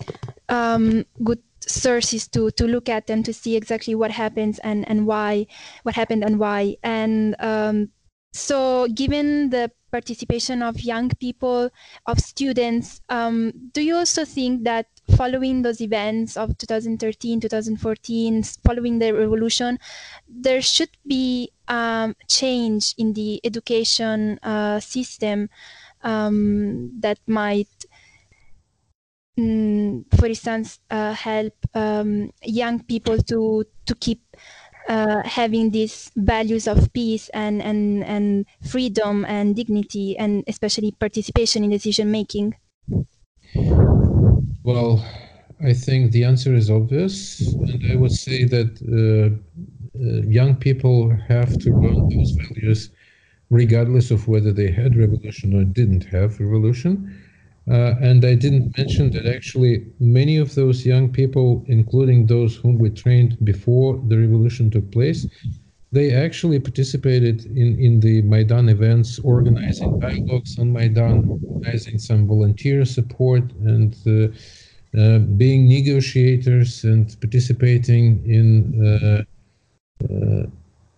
um, 0.49 1.05
good 1.23 1.41
sources 1.59 2.27
to 2.29 2.51
to 2.51 2.67
look 2.67 2.89
at 2.89 3.09
and 3.09 3.25
to 3.25 3.33
see 3.33 3.55
exactly 3.55 3.95
what 3.95 4.11
happens 4.11 4.59
and 4.59 4.87
and 4.87 5.07
why 5.07 5.47
what 5.83 5.95
happened 5.95 6.23
and 6.23 6.39
why. 6.39 6.77
And 6.83 7.35
um, 7.39 7.89
so 8.35 8.87
given 8.89 9.49
the 9.49 9.71
participation 9.91 10.61
of 10.61 10.81
young 10.81 11.09
people 11.21 11.69
of 12.05 12.19
students 12.19 13.01
um, 13.09 13.53
do 13.71 13.81
you 13.81 13.95
also 13.95 14.25
think 14.25 14.63
that 14.65 14.87
following 15.15 15.61
those 15.61 15.81
events 15.81 16.37
of 16.37 16.57
2013, 16.57 17.39
2014, 17.39 18.43
following 18.63 18.99
the 18.99 19.13
revolution, 19.13 19.79
there 20.27 20.61
should 20.61 20.89
be 21.07 21.51
um, 21.67 22.15
change 22.27 22.93
in 22.97 23.13
the 23.13 23.39
education 23.43 24.39
uh, 24.43 24.79
system 24.79 25.49
um, 26.03 26.91
that 26.99 27.19
might, 27.27 27.85
mm, 29.39 30.03
for 30.17 30.25
instance, 30.25 30.79
uh, 30.89 31.13
help 31.13 31.53
um, 31.73 32.31
young 32.43 32.83
people 32.83 33.17
to 33.23 33.65
to 33.85 33.95
keep 33.95 34.21
uh, 34.87 35.21
having 35.23 35.71
these 35.71 36.11
values 36.15 36.67
of 36.67 36.91
peace 36.93 37.29
and, 37.29 37.61
and, 37.61 38.03
and 38.03 38.45
freedom 38.67 39.25
and 39.25 39.55
dignity 39.55 40.17
and 40.17 40.43
especially 40.47 40.91
participation 40.99 41.63
in 41.63 41.69
decision 41.69 42.11
making? 42.11 42.55
Well, 44.63 45.05
I 45.61 45.73
think 45.73 46.11
the 46.11 46.23
answer 46.23 46.53
is 46.53 46.69
obvious, 46.69 47.39
and 47.53 47.91
I 47.91 47.95
would 47.95 48.11
say 48.11 48.43
that 48.45 48.71
uh, 48.83 49.29
uh, 49.97 50.21
young 50.27 50.55
people 50.55 51.15
have 51.27 51.57
to 51.59 51.69
learn 51.71 52.09
those 52.09 52.31
values 52.31 52.89
regardless 53.49 54.11
of 54.11 54.27
whether 54.27 54.51
they 54.51 54.71
had 54.71 54.95
revolution 54.95 55.55
or 55.55 55.63
didn't 55.63 56.03
have 56.05 56.39
revolution. 56.39 57.13
Uh, 57.69 57.95
and 57.99 58.23
I 58.23 58.35
didn't 58.35 58.77
mention 58.77 59.09
that 59.11 59.25
actually 59.25 59.85
many 59.99 60.37
of 60.37 60.53
those 60.53 60.85
young 60.85 61.11
people, 61.11 61.65
including 61.67 62.27
those 62.27 62.55
whom 62.55 62.77
we 62.77 62.91
trained 62.91 63.37
before 63.43 64.01
the 64.07 64.17
revolution 64.17 64.69
took 64.69 64.91
place, 64.91 65.25
they 65.91 66.13
actually 66.13 66.59
participated 66.59 67.45
in, 67.45 67.79
in 67.79 67.99
the 68.01 68.21
Maidan 68.23 68.69
events, 68.69 69.17
organizing 69.19 69.99
dialogues 69.99 70.59
on 70.59 70.73
Maidan, 70.73 71.39
organizing 71.49 71.97
some 71.97 72.27
volunteer 72.27 72.85
support, 72.85 73.43
and 73.63 73.95
uh, 74.05 74.27
uh, 74.97 75.19
being 75.19 75.67
negotiators 75.67 76.83
and 76.83 77.19
participating 77.19 78.23
in 78.25 78.47
uh, 78.85 79.23
uh, 80.05 80.43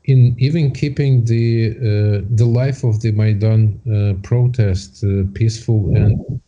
in 0.04 0.36
even 0.38 0.72
keeping 0.72 1.26
the 1.26 1.72
uh, 1.72 2.22
the 2.36 2.46
life 2.46 2.84
of 2.84 3.02
the 3.02 3.12
Maidan 3.12 3.80
protest 4.24 5.04
peaceful 5.34 5.96
and 5.96 6.42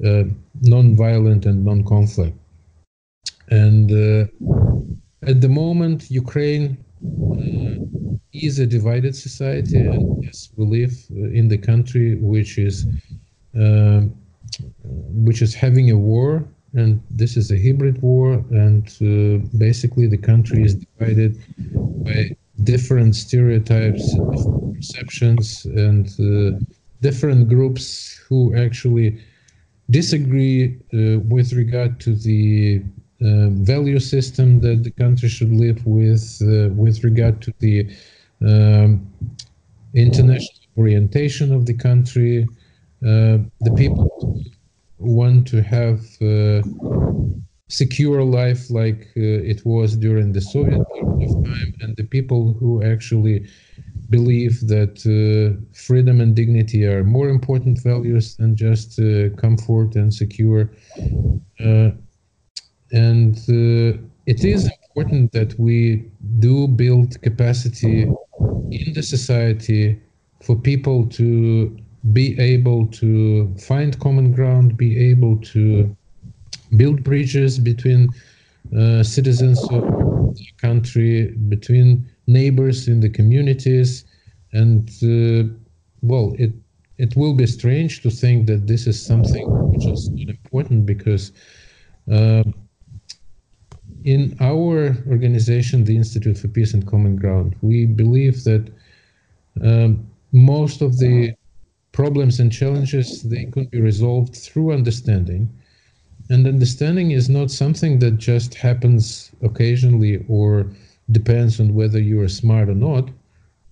non-violent 0.00 1.46
and 1.46 1.64
non-conflict. 1.64 2.36
And 3.48 3.90
at 5.26 5.40
the 5.40 5.48
moment, 5.48 6.10
Ukraine 6.10 6.78
uh, 7.02 8.16
is 8.32 8.58
a 8.58 8.66
divided 8.66 9.14
society, 9.16 9.78
and 9.78 10.22
yes, 10.22 10.50
we 10.56 10.64
live 10.64 10.94
in 11.10 11.48
the 11.48 11.58
country 11.58 12.16
which 12.16 12.58
is 12.58 12.86
uh, 13.58 14.02
which 15.26 15.42
is 15.42 15.54
having 15.54 15.90
a 15.90 15.96
war, 15.96 16.46
and 16.74 17.02
this 17.10 17.36
is 17.36 17.50
a 17.50 17.58
hybrid 17.60 18.00
war, 18.02 18.44
and 18.50 18.84
uh, 19.00 19.44
basically 19.58 20.06
the 20.06 20.18
country 20.18 20.62
is 20.62 20.74
divided 20.74 21.36
by 22.04 22.30
different 22.62 23.16
stereotypes, 23.16 24.04
perceptions, 24.74 25.64
and 25.64 26.06
uh, 26.20 26.58
different 27.00 27.48
groups 27.48 28.20
who 28.28 28.54
actually 28.54 29.18
disagree 29.90 30.78
uh, 30.92 31.20
with 31.20 31.52
regard 31.52 32.00
to 32.00 32.14
the 32.14 32.82
uh, 33.22 33.48
value 33.50 33.98
system 33.98 34.60
that 34.60 34.84
the 34.84 34.90
country 34.90 35.28
should 35.28 35.52
live 35.52 35.84
with, 35.86 36.38
uh, 36.42 36.68
with 36.74 37.02
regard 37.04 37.40
to 37.42 37.52
the 37.60 37.88
um, 38.46 39.06
international 39.94 40.60
orientation 40.76 41.52
of 41.52 41.66
the 41.66 41.74
country. 41.74 42.46
Uh, 43.02 43.38
the 43.60 43.72
people 43.76 44.42
want 44.98 45.46
to 45.46 45.62
have 45.62 46.00
uh, 46.20 46.62
secure 47.68 48.22
life 48.22 48.70
like 48.70 49.08
uh, 49.16 49.52
it 49.52 49.64
was 49.64 49.96
during 49.96 50.32
the 50.32 50.40
Soviet 50.40 50.82
period 50.92 51.22
of 51.22 51.44
time, 51.44 51.74
and 51.80 51.96
the 51.96 52.04
people 52.04 52.52
who 52.54 52.82
actually 52.82 53.46
believe 54.10 54.60
that 54.68 54.96
uh, 55.06 55.60
freedom 55.72 56.20
and 56.20 56.34
dignity 56.34 56.84
are 56.84 57.04
more 57.04 57.28
important 57.28 57.82
values 57.82 58.36
than 58.36 58.56
just 58.56 58.98
uh, 58.98 59.30
comfort 59.36 59.96
and 59.96 60.12
secure. 60.12 60.70
Uh, 61.60 61.90
and 62.92 63.36
uh, 63.48 63.98
it 64.26 64.44
is 64.44 64.70
important 64.88 65.32
that 65.32 65.58
we 65.58 66.04
do 66.38 66.68
build 66.68 67.20
capacity 67.22 68.02
in 68.70 68.92
the 68.94 69.02
society 69.02 70.00
for 70.42 70.56
people 70.56 71.06
to 71.06 71.76
be 72.12 72.38
able 72.38 72.86
to 72.86 73.52
find 73.56 73.98
common 73.98 74.30
ground, 74.32 74.76
be 74.76 74.96
able 75.10 75.36
to 75.38 75.96
build 76.76 77.02
bridges 77.02 77.58
between 77.58 78.08
uh, 78.76 79.02
citizens 79.02 79.62
of 79.70 79.82
the 80.34 80.46
country, 80.58 81.32
between 81.48 82.08
neighbors 82.26 82.88
in 82.88 83.00
the 83.00 83.08
communities, 83.08 84.04
and 84.52 84.88
uh, 85.02 85.52
well, 86.02 86.34
it 86.38 86.52
it 86.98 87.14
will 87.16 87.34
be 87.34 87.46
strange 87.46 88.02
to 88.02 88.10
think 88.10 88.46
that 88.46 88.66
this 88.66 88.86
is 88.86 89.04
something 89.04 89.46
which 89.72 89.86
is 89.86 90.08
not 90.10 90.28
important 90.28 90.86
because. 90.86 91.32
Uh, 92.10 92.44
in 94.04 94.36
our 94.38 94.96
organization, 95.08 95.82
the 95.82 95.96
Institute 95.96 96.38
for 96.38 96.46
Peace 96.46 96.74
and 96.74 96.86
Common 96.86 97.16
Ground, 97.16 97.56
we 97.60 97.86
believe 97.86 98.44
that 98.44 98.72
um, 99.60 100.08
most 100.30 100.80
of 100.80 100.98
the 100.98 101.34
problems 101.90 102.38
and 102.38 102.52
challenges 102.52 103.24
they 103.24 103.46
could 103.46 103.68
be 103.72 103.80
resolved 103.80 104.36
through 104.36 104.72
understanding 104.72 105.50
and 106.28 106.46
understanding 106.46 107.12
is 107.12 107.28
not 107.28 107.50
something 107.50 107.98
that 108.00 108.18
just 108.18 108.54
happens 108.54 109.30
occasionally 109.42 110.24
or 110.28 110.66
depends 111.10 111.60
on 111.60 111.74
whether 111.74 112.00
you 112.00 112.20
are 112.20 112.28
smart 112.28 112.68
or 112.68 112.74
not. 112.74 113.10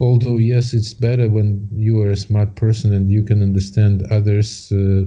Although, 0.01 0.39
yes, 0.39 0.75
it's 0.75 0.93
better 0.93 1.29
when 1.29 1.69
you 1.73 2.01
are 2.03 2.11
a 2.11 2.17
smart 2.17 2.55
person 2.57 2.93
and 2.93 3.11
you 3.11 3.23
can 3.23 3.43
understand 3.43 4.07
others 4.11 4.73
uh, 4.73 5.05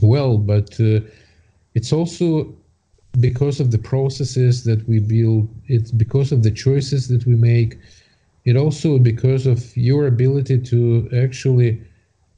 well, 0.00 0.38
but 0.38 0.78
uh, 0.80 1.00
it's 1.74 1.92
also 1.92 2.54
because 3.20 3.60
of 3.60 3.70
the 3.70 3.78
processes 3.78 4.64
that 4.64 4.86
we 4.88 5.00
build, 5.00 5.48
it's 5.66 5.90
because 5.90 6.32
of 6.32 6.42
the 6.42 6.50
choices 6.50 7.08
that 7.08 7.26
we 7.26 7.34
make, 7.34 7.78
it 8.44 8.56
also 8.56 8.98
because 8.98 9.46
of 9.46 9.76
your 9.76 10.06
ability 10.06 10.58
to 10.58 11.08
actually 11.14 11.80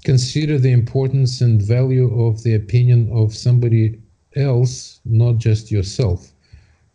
consider 0.04 0.58
the 0.58 0.72
importance 0.72 1.40
and 1.40 1.62
value 1.62 2.08
of 2.24 2.42
the 2.42 2.54
opinion 2.54 3.10
of 3.12 3.34
somebody 3.34 3.98
else, 4.36 5.00
not 5.04 5.36
just 5.36 5.70
yourself, 5.70 6.32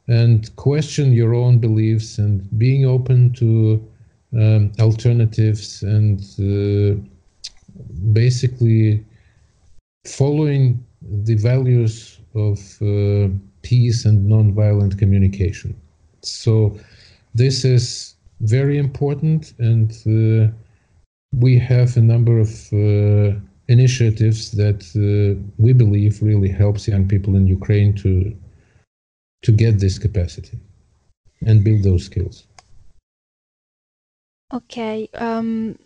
and 0.08 0.56
question 0.56 1.12
your 1.12 1.34
own 1.34 1.58
beliefs 1.60 2.18
and 2.18 2.48
being 2.58 2.86
open 2.86 3.34
to 3.34 3.84
um, 4.38 4.72
alternatives 4.80 5.82
and 5.84 6.22
uh, 6.40 7.00
basically 8.14 9.04
following 10.06 10.84
the 11.24 11.36
values 11.36 12.20
of 12.36 12.60
uh, 12.82 13.30
peace 13.62 14.06
and 14.06 14.30
nonviolent 14.30 14.98
communication. 15.00 15.76
So, 16.22 16.78
this 17.34 17.66
is 17.66 18.16
very 18.42 18.78
important 18.78 19.54
and 19.60 19.92
uh, 20.06 20.52
we 21.34 21.58
have 21.58 21.98
a 21.98 22.02
number 22.02 22.40
of 22.40 22.50
uh, 22.72 23.38
initiatives 23.68 24.52
that 24.52 24.82
uh, 24.96 25.42
we 25.58 25.74
believe 25.74 26.22
really 26.22 26.50
helps 26.50 26.88
young 26.88 27.08
people 27.08 27.36
in 27.36 27.48
Ukraine 27.48 27.94
to 27.96 28.36
to 29.44 29.52
get 29.52 29.80
this 29.80 30.00
capacity 30.00 30.60
and 31.46 31.64
build 31.64 31.84
those 31.84 32.06
skills. 32.06 32.48
Okay. 34.54 35.10
Um, 35.14 35.78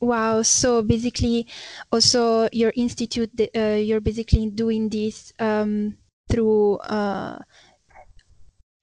wow. 0.00 0.42
So 0.42 0.82
basically, 0.82 1.46
also 1.92 2.48
your 2.52 2.72
institute, 2.76 3.30
uh, 3.54 3.60
you're 3.60 4.00
basically 4.00 4.50
doing 4.50 4.88
this 4.88 5.32
um, 5.38 5.96
through 6.28 6.76
uh, 6.78 7.38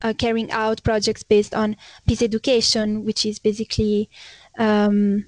uh, 0.02 0.14
carrying 0.18 0.52
out 0.52 0.84
projects 0.84 1.24
based 1.24 1.54
on 1.54 1.76
peace 2.08 2.22
education, 2.22 3.06
which 3.06 3.26
is 3.26 3.40
basically 3.40 4.10
um, 4.58 5.26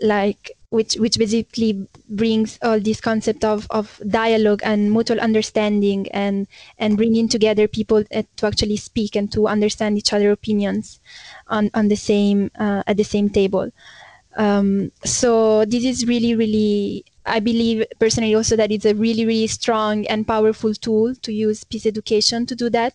like 0.00 0.52
which 0.72 0.94
which 0.94 1.18
basically 1.18 1.86
brings 2.08 2.58
all 2.62 2.80
this 2.80 3.00
concept 3.00 3.44
of, 3.44 3.66
of 3.70 4.00
dialogue 4.08 4.62
and 4.64 4.90
mutual 4.90 5.20
understanding 5.20 6.08
and 6.12 6.48
and 6.78 6.96
bringing 6.96 7.28
together 7.28 7.68
people 7.68 8.02
uh, 8.14 8.22
to 8.36 8.46
actually 8.46 8.78
speak 8.78 9.14
and 9.14 9.30
to 9.30 9.46
understand 9.46 9.98
each 9.98 10.14
other 10.14 10.30
opinions 10.30 10.98
on 11.48 11.70
on 11.74 11.88
the 11.88 11.96
same 11.96 12.50
uh, 12.58 12.82
at 12.86 12.96
the 12.96 13.04
same 13.04 13.28
table. 13.28 13.70
Um, 14.34 14.92
so 15.04 15.66
this 15.66 15.84
is 15.84 16.06
really 16.06 16.34
really 16.34 17.04
i 17.26 17.38
believe 17.38 17.84
personally 18.00 18.34
also 18.34 18.56
that 18.56 18.72
it's 18.72 18.86
a 18.86 18.94
really 18.94 19.26
really 19.26 19.46
strong 19.46 20.06
and 20.06 20.26
powerful 20.26 20.72
tool 20.74 21.14
to 21.16 21.32
use 21.32 21.64
peace 21.64 21.84
education 21.84 22.46
to 22.46 22.56
do 22.56 22.70
that. 22.70 22.94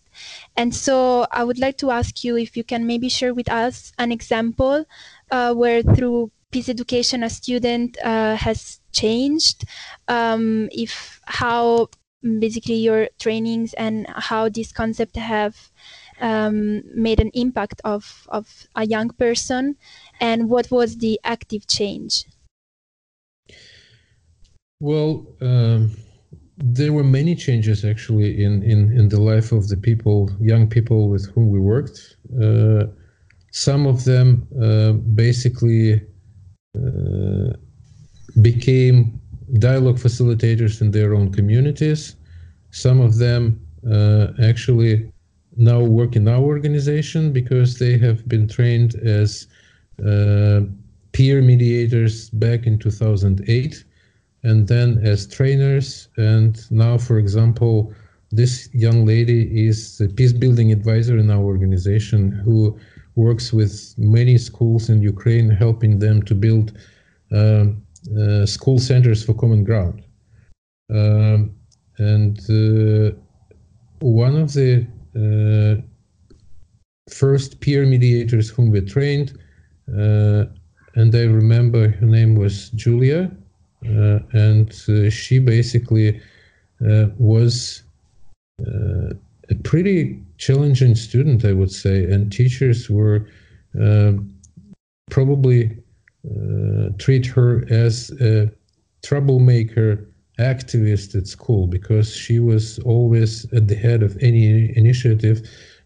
And 0.55 0.73
so 0.73 1.27
i 1.31 1.43
would 1.43 1.59
like 1.59 1.77
to 1.77 1.91
ask 1.91 2.23
you 2.23 2.37
if 2.37 2.57
you 2.57 2.63
can 2.63 2.87
maybe 2.87 3.07
share 3.07 3.35
with 3.35 3.51
us 3.51 3.93
an 3.99 4.11
example 4.11 4.85
uh, 5.29 5.53
where 5.53 5.83
through 5.83 6.31
peace 6.51 6.69
education 6.69 7.23
a 7.23 7.29
student 7.29 7.97
uh, 8.03 8.36
has 8.36 8.79
changed 8.91 9.65
um, 10.07 10.69
if 10.71 11.19
how 11.25 11.88
basically 12.39 12.75
your 12.75 13.10
trainings 13.19 13.73
and 13.73 14.07
how 14.15 14.49
this 14.49 14.71
concept 14.71 15.15
have 15.15 15.55
um, 16.19 16.81
made 16.95 17.19
an 17.19 17.29
impact 17.33 17.81
of, 17.83 18.27
of 18.29 18.67
a 18.75 18.86
young 18.86 19.10
person 19.10 19.75
and 20.19 20.49
what 20.49 20.71
was 20.71 20.97
the 20.97 21.19
active 21.23 21.67
change? 21.67 22.25
Well 24.79 25.27
um, 25.41 25.91
there 26.57 26.91
were 26.91 27.03
many 27.03 27.36
changes 27.36 27.86
actually 27.86 28.43
in, 28.43 28.63
in, 28.63 28.91
in 28.97 29.10
the 29.10 29.21
life 29.21 29.51
of 29.51 29.67
the 29.67 29.77
people 29.77 30.31
young 30.39 30.67
people 30.67 31.10
with 31.10 31.29
whom 31.31 31.49
we 31.49 31.60
worked. 31.60 32.17
Uh, 32.41 32.86
some 33.51 33.86
of 33.86 34.05
them 34.05 34.47
uh, 34.62 34.93
basically 34.93 36.01
became 38.41 39.19
dialogue 39.59 39.97
facilitators 39.97 40.81
in 40.81 40.91
their 40.91 41.13
own 41.13 41.31
communities. 41.31 42.15
Some 42.71 42.99
of 42.99 43.17
them 43.17 43.59
uh, 43.89 44.27
actually 44.43 45.11
now 45.55 45.81
work 45.81 46.15
in 46.15 46.27
our 46.27 46.43
organization 46.43 47.31
because 47.33 47.79
they 47.79 47.97
have 47.97 48.27
been 48.27 48.47
trained 48.47 48.95
as 48.95 49.47
uh, 50.05 50.61
peer 51.13 51.41
mediators 51.41 52.29
back 52.29 52.67
in 52.67 52.77
2008 52.77 53.83
and 54.43 54.67
then 54.67 54.99
as 55.03 55.25
trainers. 55.27 56.09
And 56.17 56.59
now, 56.69 56.97
for 56.97 57.17
example, 57.17 57.93
this 58.31 58.69
young 58.73 59.05
lady 59.05 59.67
is 59.67 59.99
a 60.01 60.07
peace 60.07 60.33
building 60.33 60.71
advisor 60.71 61.17
in 61.17 61.31
our 61.31 61.43
organization 61.43 62.31
who 62.31 62.77
works 63.17 63.51
with 63.51 63.93
many 63.97 64.38
schools 64.38 64.89
in 64.89 65.01
Ukraine, 65.01 65.49
helping 65.49 65.99
them 65.99 66.21
to 66.23 66.36
build 66.36 66.77
uh, 67.32 67.65
uh, 68.17 68.45
school 68.45 68.80
centers 68.80 69.25
for 69.25 69.34
common 69.34 69.63
ground. 69.63 70.03
Um, 70.89 71.56
and 71.97 72.38
uh, 72.49 73.17
one 73.99 74.36
of 74.38 74.53
the 74.53 74.88
uh, 75.15 75.82
first 77.12 77.60
peer 77.60 77.86
mediators 77.86 78.49
whom 78.49 78.69
we 78.69 78.82
trained, 78.82 79.38
uh, 79.89 80.45
and 80.95 81.13
I 81.13 81.23
remember 81.23 81.89
her 81.89 82.06
name 82.06 82.36
was 82.36 82.69
Julia, 82.69 83.32
uh, 83.86 84.19
and 84.34 84.73
she 85.12 85.39
basically 85.39 86.21
was 87.17 87.84
a 89.49 89.55
pretty 89.55 90.21
challenging 90.38 90.95
student, 90.95 91.45
I 91.45 91.53
would 91.53 91.71
say, 91.71 92.03
and 92.03 92.31
teachers 92.31 92.89
were 92.89 93.27
uh, 93.79 94.13
probably 95.10 95.77
uh, 96.25 96.89
treat 96.97 97.25
her 97.27 97.65
as 97.69 98.12
a 98.21 98.51
troublemaker 99.03 100.10
activist 100.39 101.15
at 101.15 101.27
school 101.27 101.67
because 101.67 102.15
she 102.15 102.39
was 102.39 102.79
always 102.79 103.51
at 103.53 103.67
the 103.67 103.75
head 103.75 104.03
of 104.03 104.17
any 104.21 104.75
initiative, 104.77 105.41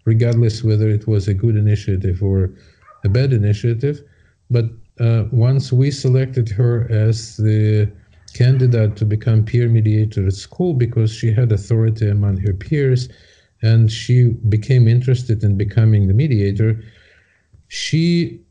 regardless 0.05 0.63
whether 0.63 0.89
it 0.89 1.07
was 1.07 1.27
a 1.27 1.33
good 1.33 1.55
initiative 1.55 2.21
or 2.23 2.49
a 3.03 3.09
bad 3.09 3.31
initiative. 3.31 4.01
But 4.49 4.65
uh, 4.99 5.25
once 5.31 5.71
we 5.71 5.91
selected 5.91 6.49
her 6.49 6.87
as 6.91 7.37
the 7.37 7.91
candidate 8.33 8.95
to 8.95 9.05
become 9.05 9.43
peer 9.43 9.67
mediator 9.67 10.27
at 10.27 10.33
school 10.33 10.73
because 10.73 11.13
she 11.13 11.31
had 11.31 11.51
authority 11.51 12.09
among 12.09 12.37
her 12.37 12.53
peers 12.53 13.09
and 13.61 13.91
she 13.91 14.29
became 14.49 14.87
interested 14.87 15.43
in 15.43 15.57
becoming 15.57 16.07
the 16.07 16.13
mediator, 16.13 16.81
she 17.67 18.41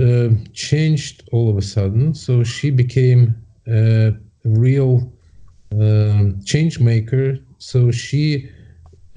uh, 0.00 0.28
changed 0.52 1.28
all 1.32 1.48
of 1.48 1.56
a 1.56 1.62
sudden. 1.62 2.14
So 2.14 2.42
she 2.42 2.70
became 2.70 3.34
a 3.68 4.14
real 4.44 5.10
um, 5.72 6.40
change 6.44 6.80
maker. 6.80 7.38
So 7.58 7.90
she 7.90 8.50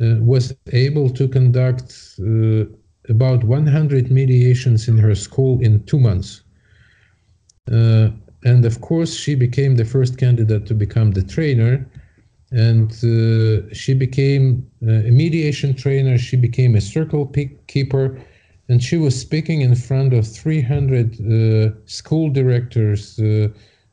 uh, 0.01 0.15
was 0.19 0.53
able 0.71 1.09
to 1.09 1.27
conduct 1.27 2.19
uh, 2.21 2.65
about 3.09 3.43
100 3.43 4.12
mediations 4.12 4.88
in 4.88 4.97
her 4.97 5.15
school 5.15 5.59
in 5.62 5.83
two 5.85 5.99
months. 5.99 6.41
Uh, 7.71 8.09
and 8.43 8.65
of 8.65 8.81
course, 8.81 9.15
she 9.15 9.35
became 9.35 9.75
the 9.75 9.85
first 9.85 10.17
candidate 10.17 10.65
to 10.67 10.73
become 10.73 11.12
the 11.12 11.23
trainer. 11.23 11.85
And 12.51 12.91
uh, 13.03 13.71
she 13.73 13.93
became 13.93 14.67
uh, 14.85 15.07
a 15.07 15.12
mediation 15.12 15.75
trainer. 15.75 16.17
She 16.17 16.35
became 16.35 16.75
a 16.75 16.81
circle 16.81 17.31
keeper. 17.67 18.19
And 18.69 18.83
she 18.83 18.97
was 18.97 19.19
speaking 19.19 19.62
in 19.62 19.75
front 19.75 20.13
of 20.13 20.27
300 20.27 21.13
uh, 21.19 21.75
school 21.85 22.29
directors 22.29 23.19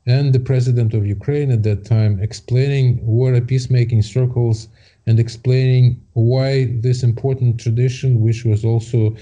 and 0.06 0.32
the 0.32 0.40
president 0.40 0.94
of 0.94 1.04
Ukraine 1.04 1.50
at 1.50 1.64
that 1.64 1.84
time, 1.84 2.20
explaining 2.22 3.04
what 3.04 3.34
are 3.34 3.40
peacemaking 3.40 4.02
circles 4.02 4.68
and 5.06 5.18
explaining 5.18 6.00
why 6.12 6.66
this 6.80 7.02
important 7.02 7.60
tradition, 7.60 8.20
which 8.20 8.44
was 8.44 8.64
also 8.64 9.16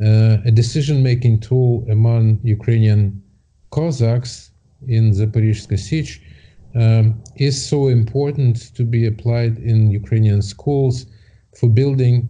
uh, 0.00 0.38
a 0.44 0.50
decision 0.50 1.02
making 1.02 1.40
tool 1.40 1.86
among 1.90 2.40
Ukrainian 2.42 3.22
Cossacks 3.70 4.50
in 4.86 5.10
the 5.10 5.26
Zaporizhzhia 5.26 5.78
Sich, 5.78 6.20
um, 6.78 7.22
is 7.36 7.56
so 7.68 7.88
important 7.88 8.74
to 8.74 8.84
be 8.84 9.06
applied 9.06 9.58
in 9.58 9.90
Ukrainian 9.90 10.42
schools 10.42 11.06
for 11.58 11.68
building 11.68 12.28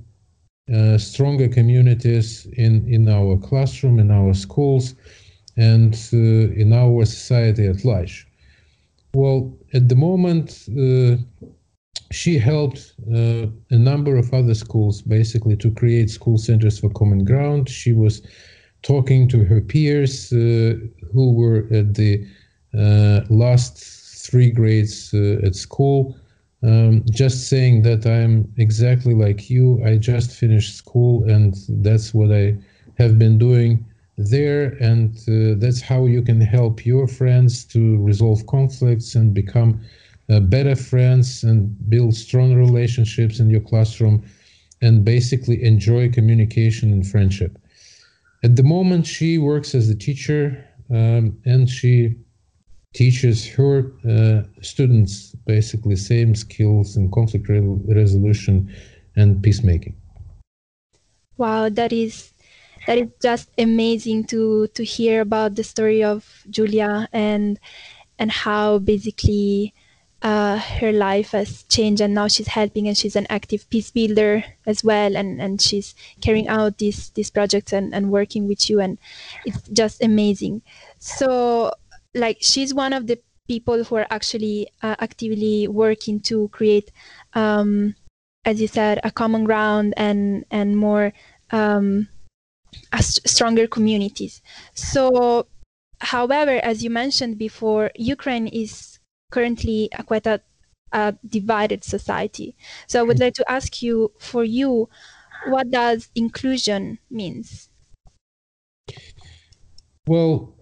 uh, 0.74 0.96
stronger 0.98 1.48
communities 1.48 2.46
in, 2.54 2.86
in 2.88 3.08
our 3.08 3.36
classroom, 3.36 3.98
in 3.98 4.10
our 4.10 4.34
schools, 4.34 4.94
and 5.56 5.94
uh, 6.12 6.16
in 6.62 6.72
our 6.72 7.04
society 7.04 7.66
at 7.66 7.84
large. 7.84 8.26
Well, 9.14 9.56
at 9.74 9.88
the 9.88 9.96
moment, 9.96 10.68
uh, 10.70 11.16
she 12.10 12.38
helped 12.38 12.94
uh, 13.12 13.46
a 13.70 13.78
number 13.78 14.16
of 14.16 14.32
other 14.32 14.54
schools 14.54 15.02
basically 15.02 15.56
to 15.56 15.70
create 15.70 16.10
school 16.10 16.38
centers 16.38 16.78
for 16.78 16.90
common 16.90 17.24
ground. 17.24 17.68
She 17.68 17.92
was 17.92 18.22
talking 18.82 19.28
to 19.28 19.44
her 19.44 19.60
peers 19.60 20.32
uh, 20.32 20.74
who 21.12 21.32
were 21.32 21.66
at 21.70 21.94
the 21.94 22.26
uh, 22.78 23.22
last 23.28 23.97
three 24.28 24.50
grades 24.50 25.12
uh, 25.14 25.46
at 25.46 25.54
school, 25.54 26.16
um, 26.62 27.04
just 27.10 27.48
saying 27.48 27.82
that 27.82 28.06
I'm 28.06 28.52
exactly 28.56 29.14
like 29.14 29.48
you. 29.48 29.82
I 29.84 29.96
just 29.96 30.32
finished 30.32 30.76
school, 30.76 31.24
and 31.24 31.54
that's 31.68 32.12
what 32.12 32.32
I 32.32 32.56
have 32.98 33.18
been 33.18 33.38
doing 33.38 33.84
there. 34.16 34.76
And 34.80 35.16
uh, 35.28 35.58
that's 35.58 35.80
how 35.80 36.06
you 36.06 36.22
can 36.22 36.40
help 36.40 36.84
your 36.84 37.06
friends 37.06 37.64
to 37.66 38.02
resolve 38.02 38.46
conflicts 38.46 39.14
and 39.14 39.32
become 39.32 39.80
uh, 40.30 40.40
better 40.40 40.74
friends 40.74 41.44
and 41.44 41.74
build 41.88 42.14
strong 42.14 42.54
relationships 42.54 43.38
in 43.38 43.48
your 43.48 43.60
classroom 43.60 44.24
and 44.82 45.04
basically 45.04 45.62
enjoy 45.62 46.10
communication 46.10 46.92
and 46.92 47.06
friendship. 47.06 47.58
At 48.44 48.56
the 48.56 48.62
moment, 48.62 49.06
she 49.06 49.38
works 49.38 49.74
as 49.74 49.88
a 49.88 49.94
teacher 49.94 50.64
um, 50.90 51.36
and 51.44 51.68
she 51.68 52.16
teaches 52.98 53.46
her 53.46 53.92
uh, 54.02 54.42
students 54.60 55.30
basically 55.46 55.94
same 55.94 56.34
skills 56.34 56.96
in 56.96 57.08
conflict 57.12 57.48
re- 57.48 57.62
resolution 57.94 58.68
and 59.14 59.40
peacemaking. 59.40 59.94
Wow, 61.36 61.68
that 61.68 61.92
is 61.92 62.32
that 62.88 62.98
is 62.98 63.10
just 63.22 63.50
amazing 63.56 64.24
to 64.34 64.66
to 64.74 64.82
hear 64.82 65.20
about 65.20 65.54
the 65.54 65.62
story 65.62 66.02
of 66.02 66.26
Julia 66.50 67.08
and 67.12 67.60
and 68.18 68.32
how 68.32 68.82
basically 68.82 69.72
uh, 70.22 70.58
her 70.58 70.90
life 70.90 71.30
has 71.30 71.62
changed 71.70 72.02
and 72.02 72.12
now 72.12 72.26
she's 72.26 72.48
helping 72.48 72.88
and 72.88 72.98
she's 72.98 73.14
an 73.14 73.28
active 73.30 73.70
peace 73.70 73.92
builder 73.92 74.42
as 74.66 74.82
well 74.82 75.16
and, 75.16 75.40
and 75.40 75.62
she's 75.62 75.94
carrying 76.20 76.48
out 76.48 76.78
these 76.78 77.10
these 77.14 77.30
projects 77.30 77.72
and, 77.72 77.94
and 77.94 78.10
working 78.10 78.48
with 78.48 78.68
you 78.68 78.80
and 78.80 78.98
it's 79.46 79.62
just 79.68 80.02
amazing 80.02 80.60
so 80.98 81.70
like 82.14 82.38
she's 82.40 82.74
one 82.74 82.92
of 82.92 83.06
the 83.06 83.20
people 83.48 83.84
who 83.84 83.96
are 83.96 84.06
actually 84.10 84.68
uh, 84.82 84.96
actively 84.98 85.68
working 85.68 86.20
to 86.20 86.48
create 86.48 86.90
um, 87.34 87.94
as 88.44 88.60
you 88.60 88.68
said 88.68 89.00
a 89.04 89.10
common 89.10 89.44
ground 89.44 89.94
and 89.96 90.44
and 90.50 90.76
more 90.76 91.12
um, 91.50 92.08
stronger 93.00 93.66
communities 93.66 94.42
so 94.74 95.46
however 96.00 96.60
as 96.62 96.84
you 96.84 96.90
mentioned 96.90 97.38
before 97.38 97.90
ukraine 97.96 98.46
is 98.48 98.98
currently 99.30 99.88
a 99.98 100.02
quite 100.02 100.26
a, 100.26 100.40
a 100.92 101.14
divided 101.26 101.84
society. 101.84 102.56
So 102.86 103.00
I 103.00 103.02
would 103.02 103.18
like 103.20 103.34
to 103.34 103.50
ask 103.50 103.82
you, 103.82 104.12
for 104.18 104.44
you, 104.44 104.88
what 105.48 105.70
does 105.70 106.08
inclusion 106.14 106.98
means? 107.10 107.68
Well, 110.06 110.54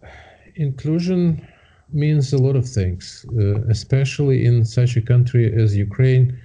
inclusion 0.56 1.46
means 1.92 2.32
a 2.32 2.38
lot 2.38 2.56
of 2.56 2.68
things, 2.68 3.24
uh, 3.38 3.60
especially 3.68 4.44
in 4.44 4.64
such 4.64 4.96
a 4.96 5.00
country 5.00 5.52
as 5.62 5.76
Ukraine. 5.76 6.38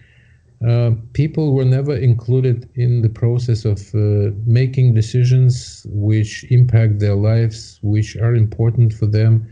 Uh, 0.68 0.92
people 1.14 1.56
were 1.56 1.66
never 1.66 1.96
included 1.96 2.70
in 2.76 3.02
the 3.02 3.10
process 3.10 3.66
of 3.66 3.80
uh, 3.96 4.30
making 4.46 4.94
decisions 4.94 5.88
which 5.90 6.46
impact 6.52 7.00
their 7.00 7.16
lives, 7.16 7.80
which 7.82 8.16
are 8.18 8.36
important 8.36 8.94
for 8.94 9.08
them, 9.08 9.48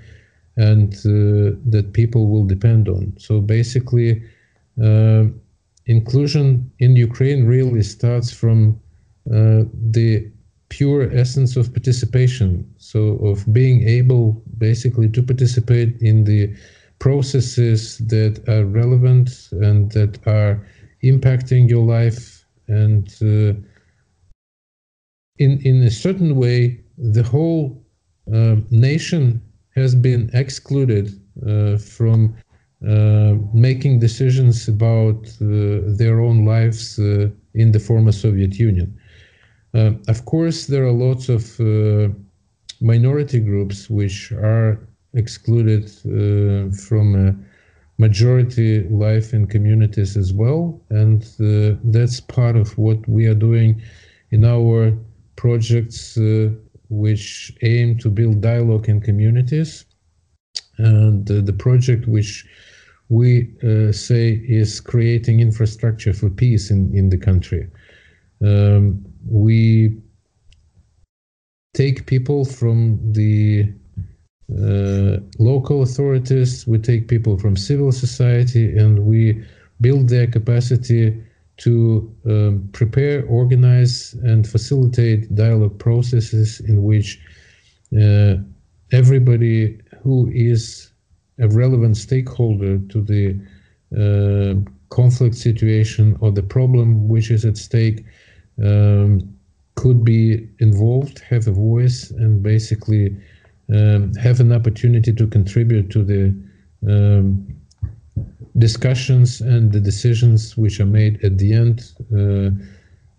and 0.57 0.93
uh, 0.97 1.57
that 1.65 1.89
people 1.93 2.27
will 2.27 2.45
depend 2.45 2.87
on. 2.87 3.13
So 3.17 3.41
basically, 3.41 4.21
uh, 4.83 5.25
inclusion 5.87 6.69
in 6.77 6.95
Ukraine 6.95 7.45
really 7.47 7.81
starts 7.81 8.31
from 8.31 8.79
uh, 9.33 9.63
the 9.91 10.29
pure 10.69 11.11
essence 11.11 11.55
of 11.55 11.73
participation. 11.73 12.65
So 12.77 13.17
of 13.25 13.51
being 13.51 13.87
able 13.87 14.41
basically 14.57 15.09
to 15.09 15.23
participate 15.23 16.01
in 16.01 16.23
the 16.23 16.53
processes 16.99 17.97
that 18.07 18.47
are 18.47 18.65
relevant 18.65 19.49
and 19.51 19.91
that 19.91 20.19
are 20.27 20.65
impacting 21.03 21.69
your 21.69 21.85
life 21.85 22.45
and 22.67 23.07
uh, 23.21 23.53
in 25.37 25.59
in 25.61 25.83
a 25.83 25.89
certain 25.89 26.35
way 26.35 26.79
the 26.97 27.23
whole 27.23 27.81
uh, 28.33 28.57
nation 28.69 29.41
has 29.75 29.95
been 29.95 30.29
excluded 30.33 31.09
uh, 31.47 31.77
from 31.77 32.35
uh, 32.87 33.35
making 33.53 33.99
decisions 33.99 34.67
about 34.67 35.27
uh, 35.41 35.79
their 35.99 36.19
own 36.19 36.45
lives 36.45 36.99
in 37.53 37.71
the 37.71 37.79
former 37.79 38.11
Soviet 38.11 38.59
Union. 38.59 38.97
Of 39.73 40.25
course, 40.25 40.67
there 40.67 40.85
are 40.85 40.91
lots 40.91 41.29
of 41.29 41.59
minority 42.81 43.39
groups 43.39 43.89
which 43.89 44.31
are 44.31 44.79
excluded 45.13 45.85
uh, 46.05 46.73
from 46.75 47.45
majority 47.97 48.87
life 48.89 49.33
in 49.33 49.45
communities 49.45 50.15
as 50.15 50.31
well 50.31 50.79
and 50.89 51.23
uh, 51.41 51.77
that's 51.85 52.21
part 52.21 52.55
of 52.55 52.77
what 52.77 53.05
we 53.09 53.25
are 53.25 53.35
doing 53.35 53.81
in 54.31 54.45
our 54.45 54.97
projects 55.35 56.17
uh, 56.17 56.49
which 56.89 57.53
aim 57.61 57.97
to 57.97 58.09
build 58.09 58.41
dialogue 58.41 58.89
in 58.89 58.99
communities. 58.99 59.85
And 60.77 61.29
uh, 61.29 61.41
the 61.41 61.53
project 61.53 62.07
which 62.07 62.45
we 63.09 63.53
uh, 63.63 63.91
say 63.91 64.41
is 64.47 64.79
creating 64.79 65.39
infrastructure 65.39 66.13
for 66.13 66.29
peace 66.29 66.71
in, 66.71 66.95
in 66.95 67.09
the 67.09 67.17
country. 67.17 67.67
Um, 68.43 69.05
we 69.27 69.97
take 71.73 72.05
people 72.05 72.45
from 72.45 72.99
the 73.13 73.71
uh, 74.51 75.17
local 75.37 75.83
authorities, 75.83 76.65
we 76.65 76.77
take 76.79 77.07
people 77.07 77.37
from 77.37 77.55
civil 77.55 77.91
society, 77.91 78.75
and 78.77 79.05
we 79.05 79.43
build 79.81 80.09
their 80.09 80.27
capacity 80.27 81.21
to 81.57 82.15
um, 82.25 82.67
prepare, 82.71 83.25
organize, 83.27 84.13
and 84.23 84.47
facilitate 84.47 85.33
dialogue 85.35 85.77
processes 85.77 86.59
in 86.61 86.83
which 86.83 87.19
uh, 88.01 88.35
everybody 88.91 89.79
who 90.01 90.29
is 90.33 90.91
a 91.39 91.47
relevant 91.49 91.95
stakeholder 91.97 92.79
to 92.89 93.01
the 93.01 93.39
uh, 93.95 94.55
conflict 94.89 95.35
situation 95.35 96.17
or 96.21 96.31
the 96.31 96.43
problem 96.43 97.07
which 97.07 97.29
is 97.29 97.45
at 97.45 97.57
stake 97.57 98.03
um, 98.63 99.33
could 99.75 100.03
be 100.03 100.47
involved, 100.59 101.19
have 101.19 101.47
a 101.47 101.51
voice, 101.51 102.11
and 102.11 102.43
basically 102.43 103.15
um, 103.73 104.13
have 104.15 104.39
an 104.39 104.51
opportunity 104.51 105.13
to 105.13 105.27
contribute 105.27 105.89
to 105.91 106.03
the 106.03 106.35
um, 106.87 107.47
discussions 108.57 109.41
and 109.41 109.71
the 109.71 109.79
decisions 109.79 110.57
which 110.57 110.79
are 110.79 110.85
made 110.85 111.23
at 111.23 111.37
the 111.37 111.53
end 111.53 111.93
uh, 112.13 112.49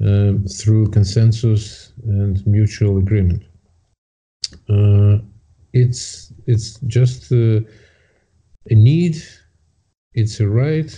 uh, 0.04 0.32
through 0.58 0.86
consensus 0.90 1.92
and 2.04 2.46
mutual 2.46 2.98
agreement. 2.98 3.42
Uh, 4.68 5.18
it's 5.72 6.32
it's 6.46 6.80
just 6.86 7.30
a 7.30 7.64
need, 8.70 9.16
it's 10.14 10.40
a 10.40 10.48
right, 10.48 10.92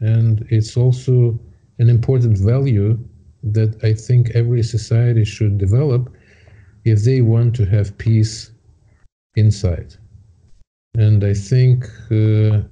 and 0.00 0.46
it's 0.50 0.76
also 0.76 1.38
an 1.78 1.88
important 1.88 2.38
value 2.38 2.98
that 3.42 3.78
I 3.82 3.94
think 3.94 4.30
every 4.30 4.62
society 4.62 5.24
should 5.24 5.58
develop 5.58 6.14
if 6.84 7.04
they 7.04 7.20
want 7.20 7.54
to 7.56 7.64
have 7.66 7.96
peace 7.98 8.50
inside. 9.36 9.94
And 10.94 11.22
I 11.22 11.34
think 11.34 11.84
uh, 12.10 12.62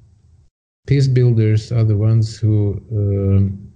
peace 0.87 1.07
builders 1.07 1.71
are 1.71 1.85
the 1.85 1.97
ones 1.97 2.39
who 2.39 2.81
um, 2.93 3.67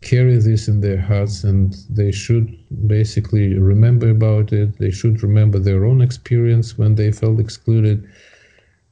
carry 0.00 0.36
this 0.36 0.68
in 0.68 0.80
their 0.80 1.00
hearts 1.00 1.44
and 1.44 1.74
they 1.90 2.12
should 2.12 2.46
basically 2.86 3.58
remember 3.58 4.10
about 4.10 4.52
it. 4.52 4.78
They 4.78 4.90
should 4.90 5.22
remember 5.22 5.58
their 5.58 5.84
own 5.84 6.00
experience 6.00 6.78
when 6.78 6.94
they 6.94 7.10
felt 7.10 7.40
excluded. 7.40 8.06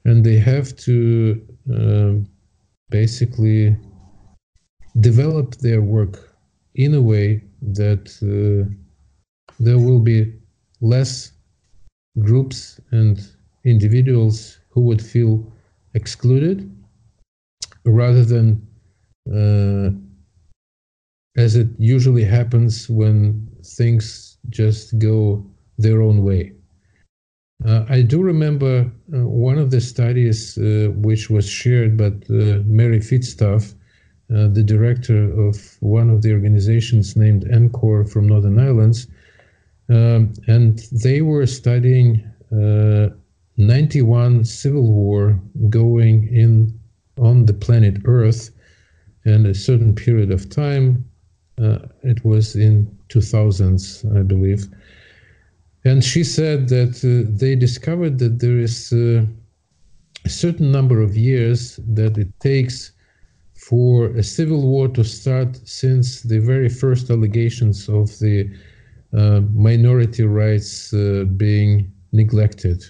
And 0.05 0.25
they 0.25 0.39
have 0.39 0.75
to 0.79 1.41
uh, 1.73 2.13
basically 2.91 3.77
develop 5.01 5.55
their 5.57 5.81
work 5.81 6.32
in 6.75 6.95
a 6.95 7.03
way 7.03 7.43
that 7.61 8.05
uh, 8.23 8.69
there 9.61 9.79
will 9.79 10.01
be 10.01 10.33
less 10.81 11.33
groups 12.21 12.81
and 12.91 13.27
individuals 13.65 14.59
who 14.71 14.81
would 14.83 15.01
feel 15.01 15.47
excluded 15.95 16.71
rather 17.85 18.25
than 18.25 18.67
uh, 19.33 19.91
as 21.37 21.57
it 21.57 21.69
usually 21.79 22.25
happens 22.25 22.89
when 22.89 23.49
things 23.65 24.39
just 24.51 24.99
go 24.99 25.45
their 25.79 26.03
own 26.03 26.23
way. 26.23 26.53
Uh, 27.65 27.85
I 27.89 28.03
do 28.03 28.23
remember 28.23 28.91
uh, 29.15 29.27
one 29.27 29.59
of 29.59 29.71
the 29.71 29.81
studies 29.81 30.59
uh, 30.59 30.89
which 30.97 31.31
was 31.31 31.49
shared 31.49 31.97
by 31.97 32.07
uh, 32.07 32.63
Mari 32.67 33.01
Fitzduff, 33.01 33.75
uh, 34.35 34.49
the 34.49 34.62
director 34.62 35.31
of 35.47 35.77
one 35.81 36.09
of 36.11 36.23
the 36.23 36.33
organizations 36.33 37.16
named 37.16 37.45
INCORE 37.45 38.05
from 38.05 38.27
Northern 38.27 38.59
Islands, 38.59 39.07
um, 39.88 40.33
and 40.47 40.79
they 40.90 41.21
were 41.23 41.47
studying 41.47 42.25
uh, 42.53 43.09
91 43.57 44.45
civil 44.45 44.92
war 44.92 45.40
going 45.68 46.29
in 46.35 46.79
on 47.18 47.47
the 47.47 47.53
planet 47.53 47.99
Earth 48.05 48.51
in 49.25 49.47
a 49.47 49.55
certain 49.55 49.95
period 49.95 50.31
of 50.31 50.49
time. 50.49 51.05
Uh, 51.61 51.79
it 52.03 52.25
was 52.25 52.57
in 52.57 52.87
2000s, 53.09 54.18
I 54.18 54.23
believe. 54.23 54.66
And 55.85 56.03
she 56.03 56.25
said 56.25 56.68
that 56.68 57.05
uh, 57.05 57.31
they 57.38 57.55
discovered 57.55 58.18
that 58.21 58.38
there 58.38 58.59
is 58.59 58.92
uh, 58.92 59.25
a 60.25 60.29
certain 60.29 60.71
number 60.71 61.01
of 61.01 61.16
years 61.16 61.79
that 61.88 62.16
it 62.16 62.29
takes 62.40 62.92
for 63.68 64.07
a 64.16 64.22
civil 64.22 64.62
war 64.66 64.88
to 64.88 65.05
start 65.05 65.57
since 65.64 66.22
the 66.22 66.38
very 66.38 66.68
first 66.68 67.11
allegations 67.11 67.88
of 67.88 68.09
the 68.18 68.51
uh, 69.16 69.40
minority 69.55 70.25
rights 70.25 70.92
uh, 70.92 71.25
being 71.37 71.90
neglected 72.12 72.83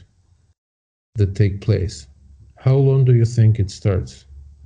that 1.16 1.34
take 1.34 1.60
place. 1.60 2.06
How 2.56 2.74
long 2.74 3.04
do 3.04 3.14
you 3.14 3.26
think 3.26 3.58
it 3.58 3.70
starts? 3.70 4.24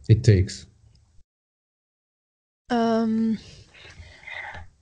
It 0.08 0.22
takes. 0.22 0.66
Um, 2.70 3.38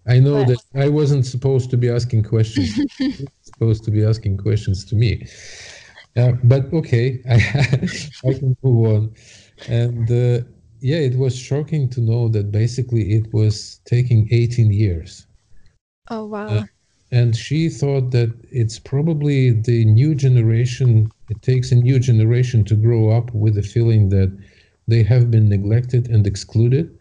I 0.07 0.19
know 0.19 0.35
well. 0.35 0.45
that 0.45 0.63
I 0.75 0.89
wasn't 0.89 1.25
supposed 1.25 1.71
to 1.71 1.79
be 1.79 1.89
asking 1.89 2.25
questions. 2.25 2.79
supposed 3.41 3.85
to 3.85 3.91
be 3.91 4.05
asking 4.05 4.37
questions 4.37 4.85
to 4.87 4.95
me. 4.95 5.27
Uh, 6.17 6.33
but 6.45 6.73
okay, 6.73 7.23
I, 7.29 7.35
I 8.29 8.35
can 8.35 8.57
move 8.63 8.95
on. 8.95 9.15
And 9.69 10.11
uh, 10.11 10.45
yeah, 10.85 10.99
it 10.99 11.17
was 11.17 11.35
shocking 11.35 11.89
to 11.89 12.01
know 12.03 12.29
that 12.29 12.53
basically 12.53 13.15
it 13.15 13.33
was 13.33 13.81
taking 13.87 14.29
18 14.31 14.71
years. 14.71 15.27
Oh, 16.11 16.27
wow. 16.27 16.49
Uh, 16.49 16.65
and 17.11 17.35
she 17.35 17.71
thought 17.71 18.11
that 18.11 18.31
it's 18.51 18.79
probably 18.79 19.51
the 19.51 19.87
new 19.87 20.15
generation 20.15 21.11
it 21.31 21.41
takes 21.41 21.73
a 21.73 21.75
new 21.75 21.99
generation 21.99 22.65
to 22.65 22.75
grow 22.75 23.09
up 23.09 23.33
with 23.33 23.55
the 23.55 23.63
feeling 23.63 24.11
that 24.11 24.31
they 24.87 25.03
have 25.03 25.31
been 25.31 25.49
neglected 25.49 26.11
and 26.11 26.27
excluded 26.27 26.99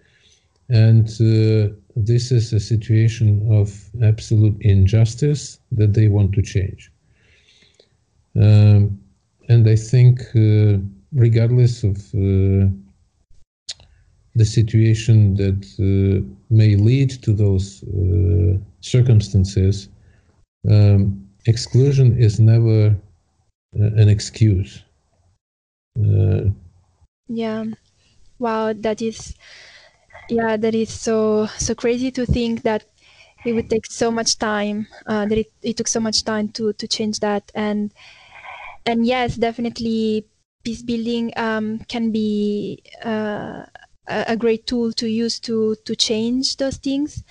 and 0.69 1.07
uh, 1.19 1.67
this 1.97 2.31
is 2.31 2.53
a 2.53 2.61
situation 2.61 3.45
of 3.51 3.67
absolute 4.01 4.55
injustice 4.61 5.59
that 5.73 5.93
they 5.93 6.07
want 6.07 6.31
to 6.31 6.41
change 6.41 6.89
um, 8.37 8.97
and 9.49 9.67
i 9.67 9.75
think 9.75 10.21
uh, 10.35 10.77
regardless 11.11 11.83
of 11.83 11.97
uh, 12.15 12.67
the 14.35 14.45
situation 14.45 15.35
that 15.35 15.61
uh, 15.79 16.25
may 16.49 16.75
lead 16.75 17.11
to 17.21 17.33
those 17.33 17.83
uh, 17.83 18.57
circumstances 18.81 19.89
um, 20.69 21.27
exclusion 21.45 22.17
is 22.17 22.39
never 22.39 22.95
uh, 23.79 23.83
an 24.01 24.09
excuse. 24.09 24.83
Uh, 25.99 26.49
yeah, 27.27 27.65
wow, 28.39 28.73
that 28.73 29.01
is, 29.01 29.35
yeah, 30.29 30.57
that 30.57 30.73
is 30.73 30.89
so 30.89 31.47
so 31.57 31.75
crazy 31.75 32.11
to 32.11 32.25
think 32.25 32.63
that 32.63 32.85
it 33.45 33.53
would 33.53 33.69
take 33.69 33.85
so 33.85 34.09
much 34.09 34.37
time. 34.39 34.87
Uh, 35.05 35.25
that 35.25 35.37
it, 35.37 35.51
it 35.61 35.77
took 35.77 35.87
so 35.87 35.99
much 35.99 36.23
time 36.23 36.49
to 36.49 36.73
to 36.73 36.87
change 36.87 37.19
that, 37.19 37.51
and 37.53 37.93
and 38.85 39.05
yes, 39.05 39.35
definitely, 39.35 40.25
peace 40.63 40.81
building 40.81 41.31
um, 41.35 41.79
can 41.87 42.11
be 42.11 42.81
uh, 43.03 43.65
a, 44.07 44.25
a 44.29 44.37
great 44.37 44.67
tool 44.67 44.91
to 44.93 45.07
use 45.07 45.39
to 45.41 45.75
to 45.85 45.95
change 45.95 46.57
those 46.57 46.77
things. 46.77 47.23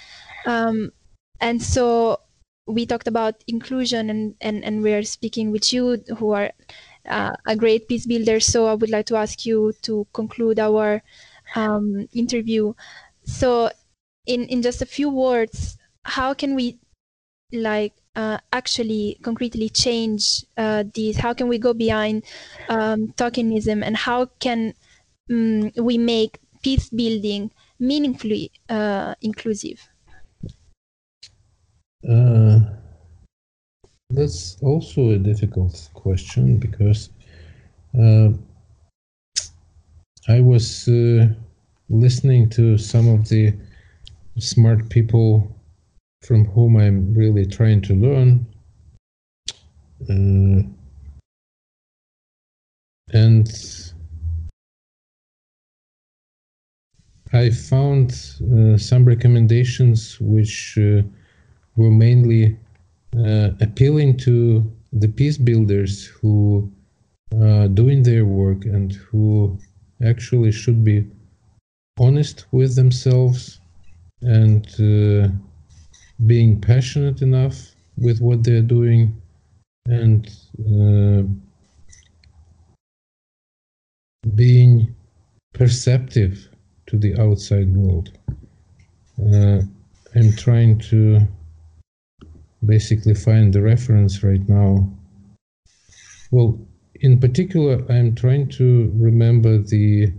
Um, 0.47 0.93
and 1.41 1.63
so 1.63 2.21
we 2.67 2.87
talked 2.87 3.09
about 3.09 3.43
inclusion 3.49 4.09
and, 4.11 4.35
and, 4.41 4.65
and 4.65 4.83
we're 4.83 5.03
speaking 5.03 5.51
with 5.51 5.73
you 5.73 5.97
who 6.19 6.31
are 6.31 6.53
uh, 7.09 7.35
a 7.47 7.57
great 7.57 7.89
peace 7.89 8.07
builder. 8.07 8.41
So 8.41 8.67
I 8.67 8.75
would 8.75 8.91
like 8.91 9.07
to 9.07 9.17
ask 9.17 9.45
you 9.45 9.73
to 9.83 10.07
conclude 10.13 10.59
our 10.59 11.03
um, 11.57 12.09
interview. 12.13 12.75
So 13.25 13.71
in, 14.27 14.45
in 14.47 14.63
just 14.63 14.81
a 14.83 14.87
few 14.87 15.11
words, 15.11 15.77
how 16.05 16.35
can 16.35 16.55
we 16.55 16.79
like 17.53 17.95
uh, 18.15 18.39
actually 18.53 19.19
concretely 19.23 19.69
change 19.69 20.45
uh, 20.57 20.85
these? 20.95 21.17
How 21.17 21.35
can 21.35 21.49
we 21.49 21.59
go 21.59 21.75
behind 21.75 22.25
um, 22.69 23.09
tokenism 23.17 23.83
and 23.85 23.97
how 23.97 24.27
can 24.39 24.75
um, 25.31 25.73
we 25.77 25.99
make 25.99 26.39
peace 26.63 26.89
building 26.91 27.51
meaningfully 27.79 28.51
uh, 28.69 29.15
inclusive? 29.21 29.81
Uh, 32.09 32.61
that's 34.11 34.57
also 34.63 35.11
a 35.11 35.19
difficult 35.19 35.89
question 35.95 36.59
because 36.59 37.11
uh, 37.99 38.31
I 40.29 40.41
was 40.41 40.89
uh, 40.89 41.29
listening 41.89 42.49
to 42.51 42.79
some 42.79 43.09
of 43.09 43.29
the 43.29 43.53
smart 44.39 44.89
people 44.89 45.55
from 46.23 46.45
whom 46.45 46.77
I'm 46.77 47.15
really 47.15 47.47
trying 47.47 47.81
to 47.83 47.95
learn. 47.95 48.47
Uh, 50.09 50.63
and 53.13 53.92
I 57.33 57.49
found 57.51 58.11
uh, 58.55 58.77
some 58.77 59.05
recommendations 59.07 60.21
which 60.21 60.77
uh, 60.79 61.03
were 61.77 61.91
mainly 61.91 62.59
uh, 63.17 63.51
appealing 63.61 64.19
to 64.19 64.71
the 64.93 65.09
peace 65.09 65.39
builders 65.39 66.05
who 66.07 66.71
are 67.41 67.69
doing 67.69 68.03
their 68.03 68.27
work 68.27 68.67
and 68.67 68.93
who 68.93 69.59
actually 70.05 70.53
should 70.53 70.85
be 70.85 71.07
honest 71.99 72.47
with 72.53 72.77
themselves 72.77 73.61
and 74.21 74.67
uh, 74.79 75.29
being 76.27 76.61
passionate 76.61 77.23
enough 77.23 77.75
with 77.97 78.21
what 78.21 78.45
they're 78.45 78.61
doing 78.61 79.17
and 79.87 80.29
uh, 80.61 81.23
being 84.35 84.95
perceptive 85.55 86.52
to 86.93 86.99
the 86.99 87.19
outside 87.19 87.75
world. 87.75 88.13
Uh, 89.19 89.63
I'm 90.15 90.33
trying 90.37 90.79
to 90.91 91.27
basically 92.67 93.15
find 93.15 93.51
the 93.51 93.63
reference 93.63 94.23
right 94.23 94.47
now. 94.47 94.93
Well, 96.31 96.61
in 97.01 97.19
particular, 97.19 97.83
I'm 97.91 98.15
trying 98.15 98.49
to 98.61 98.93
remember 98.95 99.57
the 99.57 100.13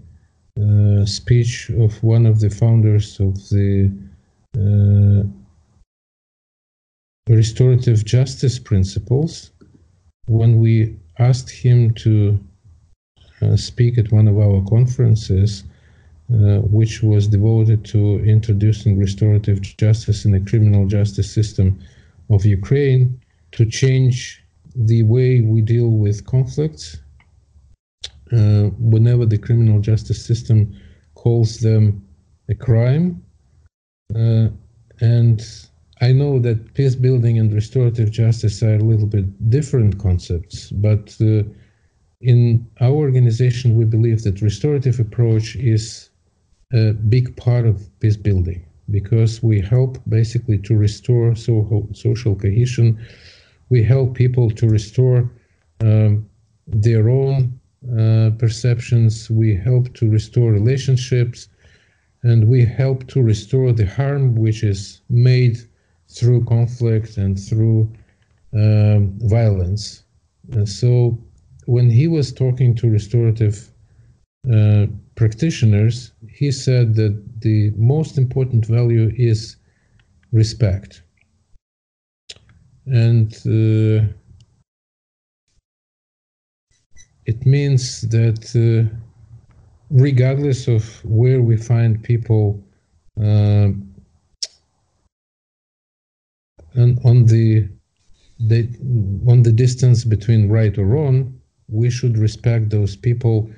uh, 0.59 1.05
speech 1.05 1.69
of 1.69 2.01
one 2.01 2.25
of 2.25 2.39
the 2.39 2.49
founders 2.49 3.19
of 3.19 3.36
the 3.49 3.91
uh, 4.57 5.23
restorative 7.29 8.03
justice 8.03 8.57
principles 8.57 9.51
when 10.25 10.57
we 10.57 10.97
asked 11.19 11.51
him 11.51 11.93
to 11.93 12.39
uh, 13.43 13.55
speak 13.55 13.99
at 13.99 14.12
one 14.12 14.27
of 14.27 14.39
our 14.39 14.63
conferences, 14.67 15.65
which 16.34 17.04
was 17.04 17.28
devoted 17.28 17.86
to 17.86 18.19
introducing 18.26 18.98
restorative 18.98 19.62
justice 19.62 20.26
in 20.26 20.32
the 20.32 20.39
criminal 20.39 20.88
justice 20.88 21.32
system 21.32 21.80
of 22.30 22.46
Ukraine 22.46 23.19
to 23.52 23.65
change 23.65 24.43
the 24.76 25.04
way 25.04 25.41
we 25.41 25.62
deal 25.62 25.89
with 25.89 26.26
conflicts. 26.26 26.98
Uh, 28.32 28.69
whenever 28.80 29.28
the 29.28 29.38
criminal 29.38 29.80
justice 29.80 30.26
system 30.26 30.76
calls 31.13 31.60
them 31.60 32.04
a 32.50 32.56
crime. 32.56 33.24
Uh, 34.15 34.48
and 35.02 35.46
I 36.02 36.13
know 36.13 36.39
that 36.39 36.74
peace 36.74 36.96
building 36.96 37.38
and 37.38 37.54
restorative 37.54 38.10
justice 38.12 38.63
are 38.63 38.76
a 38.76 38.80
little 38.91 39.06
bit 39.06 39.50
different 39.52 40.00
concepts, 40.00 40.72
but 40.72 41.15
uh, 41.22 41.43
in 42.22 42.65
our 42.82 42.91
organization, 42.91 43.76
we 43.76 43.86
believe 43.86 44.24
that 44.24 44.41
restorative 44.41 45.00
approach 45.00 45.56
is 45.58 46.10
a 46.73 46.93
big 46.93 47.36
part 47.38 47.65
of 47.65 47.88
peace 47.99 48.17
building 48.17 48.65
because 48.89 49.41
we 49.41 49.62
help 49.62 49.97
basically 50.09 50.57
to 50.59 50.75
restore 50.75 51.36
so, 51.36 51.88
social 51.93 52.36
cohesion. 52.36 52.99
We 53.69 53.83
help 53.83 54.15
people 54.15 54.49
to 54.51 54.67
restore 54.67 55.31
um, 55.81 56.29
their 56.67 57.09
own 57.09 57.59
uh, 57.97 58.31
perceptions. 58.38 59.29
We 59.29 59.55
help 59.55 59.93
to 59.95 60.09
restore 60.09 60.51
relationships, 60.51 61.47
and 62.23 62.47
we 62.47 62.65
help 62.65 63.07
to 63.07 63.21
restore 63.21 63.71
the 63.71 63.86
harm 63.86 64.36
which 64.36 64.63
is 64.63 65.01
made 65.09 65.57
through 66.09 66.45
conflict 66.45 67.17
and 67.17 67.39
through 67.39 67.91
um, 68.53 69.17
violence. 69.21 70.03
And 70.51 70.67
so 70.67 71.17
when 71.65 71.89
he 71.89 72.07
was 72.07 72.31
talking 72.33 72.75
to 72.75 72.89
restorative 72.89 73.71
uh, 74.51 74.88
practitioners, 75.15 76.12
he 76.28 76.52
said 76.52 76.95
that 76.95 77.41
the 77.41 77.71
most 77.76 78.17
important 78.17 78.65
value 78.65 79.13
is 79.15 79.58
respect. 80.32 81.02
And 82.86 83.34
uh, 83.45 84.08
it 87.26 87.45
means 87.45 88.02
that 88.10 88.41
uh, 88.56 88.93
regardless 89.89 90.67
of 90.67 90.84
where 91.06 91.41
we 91.41 91.56
find 91.56 92.04
people 92.04 92.62
uh, 93.19 93.69
and 96.76 96.99
on 97.06 97.26
the, 97.28 97.69
the 98.39 98.67
on 99.28 99.43
the 99.43 99.52
distance 99.52 100.04
between 100.04 100.49
right 100.49 100.78
or 100.78 100.86
wrong, 100.86 101.39
we 101.69 101.89
should 101.89 102.17
respect 102.17 102.69
those 102.69 102.95
people, 102.95 103.49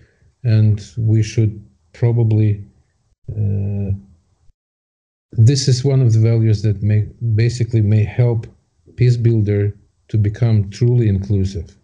and 0.46 0.82
we 0.98 1.22
should 1.22 1.54
probably. 1.94 2.64
Uh, 3.30 3.92
this 5.32 5.68
is 5.68 5.84
one 5.84 6.02
of 6.02 6.14
the 6.14 6.20
values 6.20 6.62
that 6.62 6.82
may 6.82 7.02
basically 7.36 7.82
may 7.82 8.04
help 8.04 8.48
peace 8.96 9.18
builder 9.18 9.76
to 10.08 10.18
become 10.18 10.70
truly 10.70 11.10
inclusive. 11.10 11.76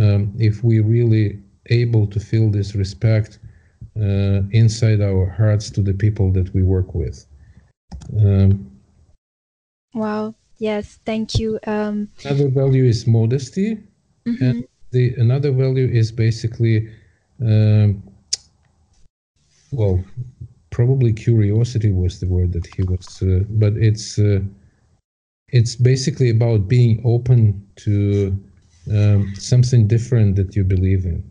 Um, 0.00 0.34
if 0.38 0.64
we 0.64 0.80
really 0.80 1.38
able 1.66 2.06
to 2.08 2.18
feel 2.18 2.50
this 2.50 2.74
respect 2.74 3.38
uh, 3.96 4.40
inside 4.50 5.00
our 5.00 5.26
hearts 5.26 5.70
to 5.70 5.82
the 5.82 5.94
people 5.94 6.32
that 6.32 6.52
we 6.54 6.62
work 6.62 6.94
with. 6.94 7.26
Um, 8.18 8.70
wow, 9.94 10.34
Yes, 10.60 11.00
thank 11.06 11.38
you. 11.38 11.58
Um, 11.66 12.10
another 12.22 12.48
value 12.48 12.84
is 12.84 13.06
modesty, 13.06 13.78
mm-hmm. 14.28 14.44
and 14.44 14.68
the 14.90 15.14
another 15.14 15.52
value 15.52 15.88
is 15.88 16.12
basically, 16.12 16.86
well, 19.72 20.04
probably 20.70 21.12
curiosity 21.12 21.90
was 21.90 22.20
the 22.20 22.26
word 22.26 22.52
that 22.52 22.66
he 22.66 22.82
was, 22.82 23.22
uh, 23.22 23.44
but 23.50 23.74
it's 23.76 24.18
uh, 24.18 24.40
it's 25.48 25.74
basically 25.76 26.30
about 26.30 26.68
being 26.68 27.00
open 27.04 27.66
to 27.76 28.36
um, 28.92 29.34
something 29.34 29.86
different 29.86 30.36
that 30.36 30.54
you 30.54 30.64
believe 30.64 31.04
in. 31.04 31.24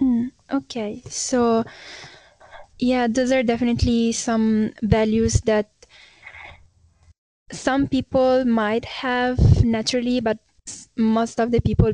Mm, 0.00 0.30
okay, 0.52 1.02
so 1.08 1.64
yeah, 2.78 3.06
those 3.08 3.32
are 3.32 3.42
definitely 3.42 4.12
some 4.12 4.72
values 4.82 5.40
that 5.42 5.70
some 7.50 7.86
people 7.86 8.44
might 8.44 8.84
have 8.84 9.64
naturally, 9.64 10.20
but 10.20 10.38
most 10.96 11.40
of 11.40 11.50
the 11.50 11.60
people 11.60 11.92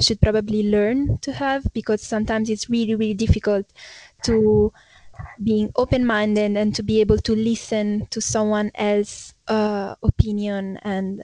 should 0.00 0.20
probably 0.20 0.68
learn 0.70 1.18
to 1.18 1.32
have 1.32 1.66
because 1.72 2.02
sometimes 2.02 2.50
it's 2.50 2.68
really, 2.68 2.94
really 2.94 3.14
difficult 3.14 3.66
to 4.24 4.72
being 5.42 5.70
open-minded 5.76 6.56
and 6.56 6.74
to 6.74 6.82
be 6.82 7.00
able 7.00 7.18
to 7.18 7.34
listen 7.34 8.06
to 8.10 8.20
someone 8.20 8.70
else's 8.74 9.34
uh, 9.48 9.94
opinion 10.02 10.78
and 10.82 11.22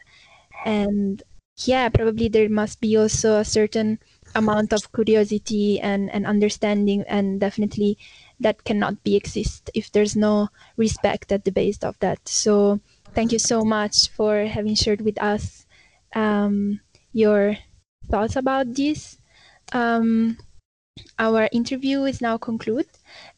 and 0.64 1.22
yeah 1.66 1.88
probably 1.88 2.28
there 2.28 2.48
must 2.48 2.80
be 2.80 2.96
also 2.96 3.38
a 3.38 3.44
certain 3.44 3.98
amount 4.34 4.72
of 4.72 4.90
curiosity 4.92 5.80
and, 5.80 6.10
and 6.10 6.26
understanding 6.26 7.04
and 7.06 7.40
definitely 7.40 7.96
that 8.40 8.64
cannot 8.64 9.02
be 9.04 9.14
exist 9.14 9.70
if 9.74 9.92
there's 9.92 10.16
no 10.16 10.48
respect 10.76 11.30
at 11.30 11.44
the 11.44 11.52
base 11.52 11.78
of 11.84 11.98
that. 12.00 12.18
So 12.28 12.80
thank 13.14 13.32
you 13.32 13.38
so 13.38 13.62
much 13.62 14.08
for 14.10 14.44
having 14.46 14.74
shared 14.74 15.00
with 15.02 15.20
us 15.22 15.66
um, 16.14 16.80
your 17.12 17.56
thoughts 18.10 18.36
about 18.36 18.74
this. 18.74 19.18
Um, 19.72 20.38
our 21.18 21.48
interview 21.50 22.04
is 22.04 22.20
now 22.20 22.36
conclude, 22.38 22.86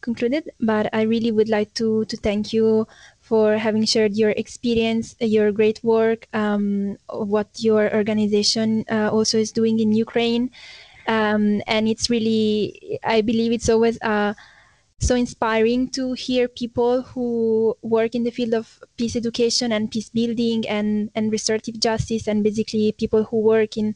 concluded, 0.01 0.49
but 0.59 0.89
I 0.93 1.01
really 1.03 1.31
would 1.31 1.49
like 1.49 1.73
to, 1.75 2.05
to 2.05 2.17
thank 2.17 2.53
you 2.53 2.87
for 3.19 3.57
having 3.57 3.85
shared 3.85 4.15
your 4.15 4.31
experience, 4.31 5.15
your 5.19 5.51
great 5.51 5.83
work, 5.83 6.27
um, 6.33 6.97
what 7.09 7.47
your 7.57 7.93
organization 7.95 8.85
uh, 8.91 9.09
also 9.11 9.39
is 9.39 9.51
doing 9.51 9.79
in 9.79 9.91
Ukraine. 9.91 10.51
Um, 11.07 11.61
and 11.65 11.87
it's 11.87 12.09
really, 12.09 12.99
I 13.03 13.21
believe 13.21 13.51
it's 13.51 13.69
always 13.69 13.97
a 14.01 14.35
so 14.99 15.15
inspiring 15.15 15.89
to 15.91 16.13
hear 16.13 16.47
people 16.47 17.03
who 17.03 17.75
work 17.83 18.15
in 18.15 18.23
the 18.23 18.31
field 18.31 18.53
of 18.55 18.79
peace 18.97 19.15
education 19.15 19.71
and 19.71 19.91
peace 19.91 20.09
building 20.09 20.67
and, 20.67 21.11
and 21.13 21.31
restorative 21.31 21.79
justice 21.79 22.27
and 22.27 22.43
basically 22.43 22.91
people 22.93 23.23
who 23.25 23.39
work 23.39 23.77
in 23.77 23.95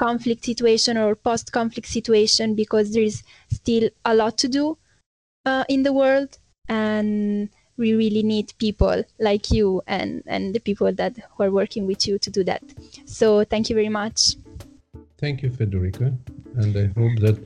conflict 0.00 0.42
situation 0.46 0.96
or 0.96 1.14
post-conflict 1.14 1.86
situation 1.86 2.54
because 2.54 2.94
there 2.94 3.02
is 3.02 3.22
still 3.52 3.90
a 4.06 4.14
lot 4.14 4.38
to 4.38 4.48
do 4.48 4.78
uh, 5.44 5.64
in 5.68 5.82
the 5.82 5.92
world 5.92 6.38
and 6.68 7.50
we 7.76 7.92
really 7.92 8.22
need 8.22 8.52
people 8.58 9.04
like 9.18 9.50
you 9.50 9.82
and, 9.86 10.22
and 10.26 10.54
the 10.54 10.58
people 10.58 10.90
that 10.92 11.12
who 11.32 11.42
are 11.42 11.50
working 11.50 11.86
with 11.86 12.06
you 12.08 12.18
to 12.18 12.30
do 12.30 12.42
that. 12.44 12.62
So 13.04 13.44
thank 13.44 13.68
you 13.68 13.76
very 13.76 13.90
much. 13.90 14.36
Thank 15.18 15.42
you, 15.42 15.50
Federica. 15.50 16.16
And 16.56 16.74
I 16.76 16.86
hope 16.98 17.18
that 17.20 17.38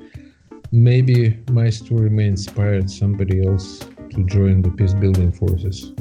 maybe 0.71 1.37
my 1.51 1.71
story 1.71 2.09
may 2.09 2.29
inspire 2.29 2.87
somebody 2.87 3.45
else 3.45 3.81
to 4.15 4.25
join 4.27 4.63
the 4.63 4.71
peace 4.71 4.95
building 4.95 5.33
forces. 5.33 5.93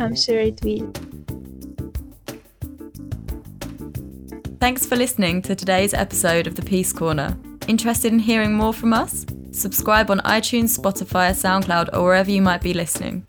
I'm 0.00 0.16
sure 0.16 0.40
it 0.40 0.60
will. 0.64 0.92
Thanks 4.60 4.84
for 4.84 4.96
listening 4.96 5.40
to 5.42 5.54
today's 5.54 5.94
episode 5.94 6.48
of 6.48 6.56
the 6.56 6.62
Peace 6.62 6.92
Corner. 6.92 7.38
Interested 7.68 8.12
in 8.12 8.18
hearing 8.18 8.54
more 8.54 8.72
from 8.72 8.92
us? 8.92 9.24
Subscribe 9.52 10.10
on 10.10 10.18
iTunes, 10.20 10.76
Spotify, 10.76 11.30
SoundCloud, 11.30 11.90
or 11.92 12.02
wherever 12.02 12.28
you 12.28 12.42
might 12.42 12.60
be 12.60 12.74
listening. 12.74 13.24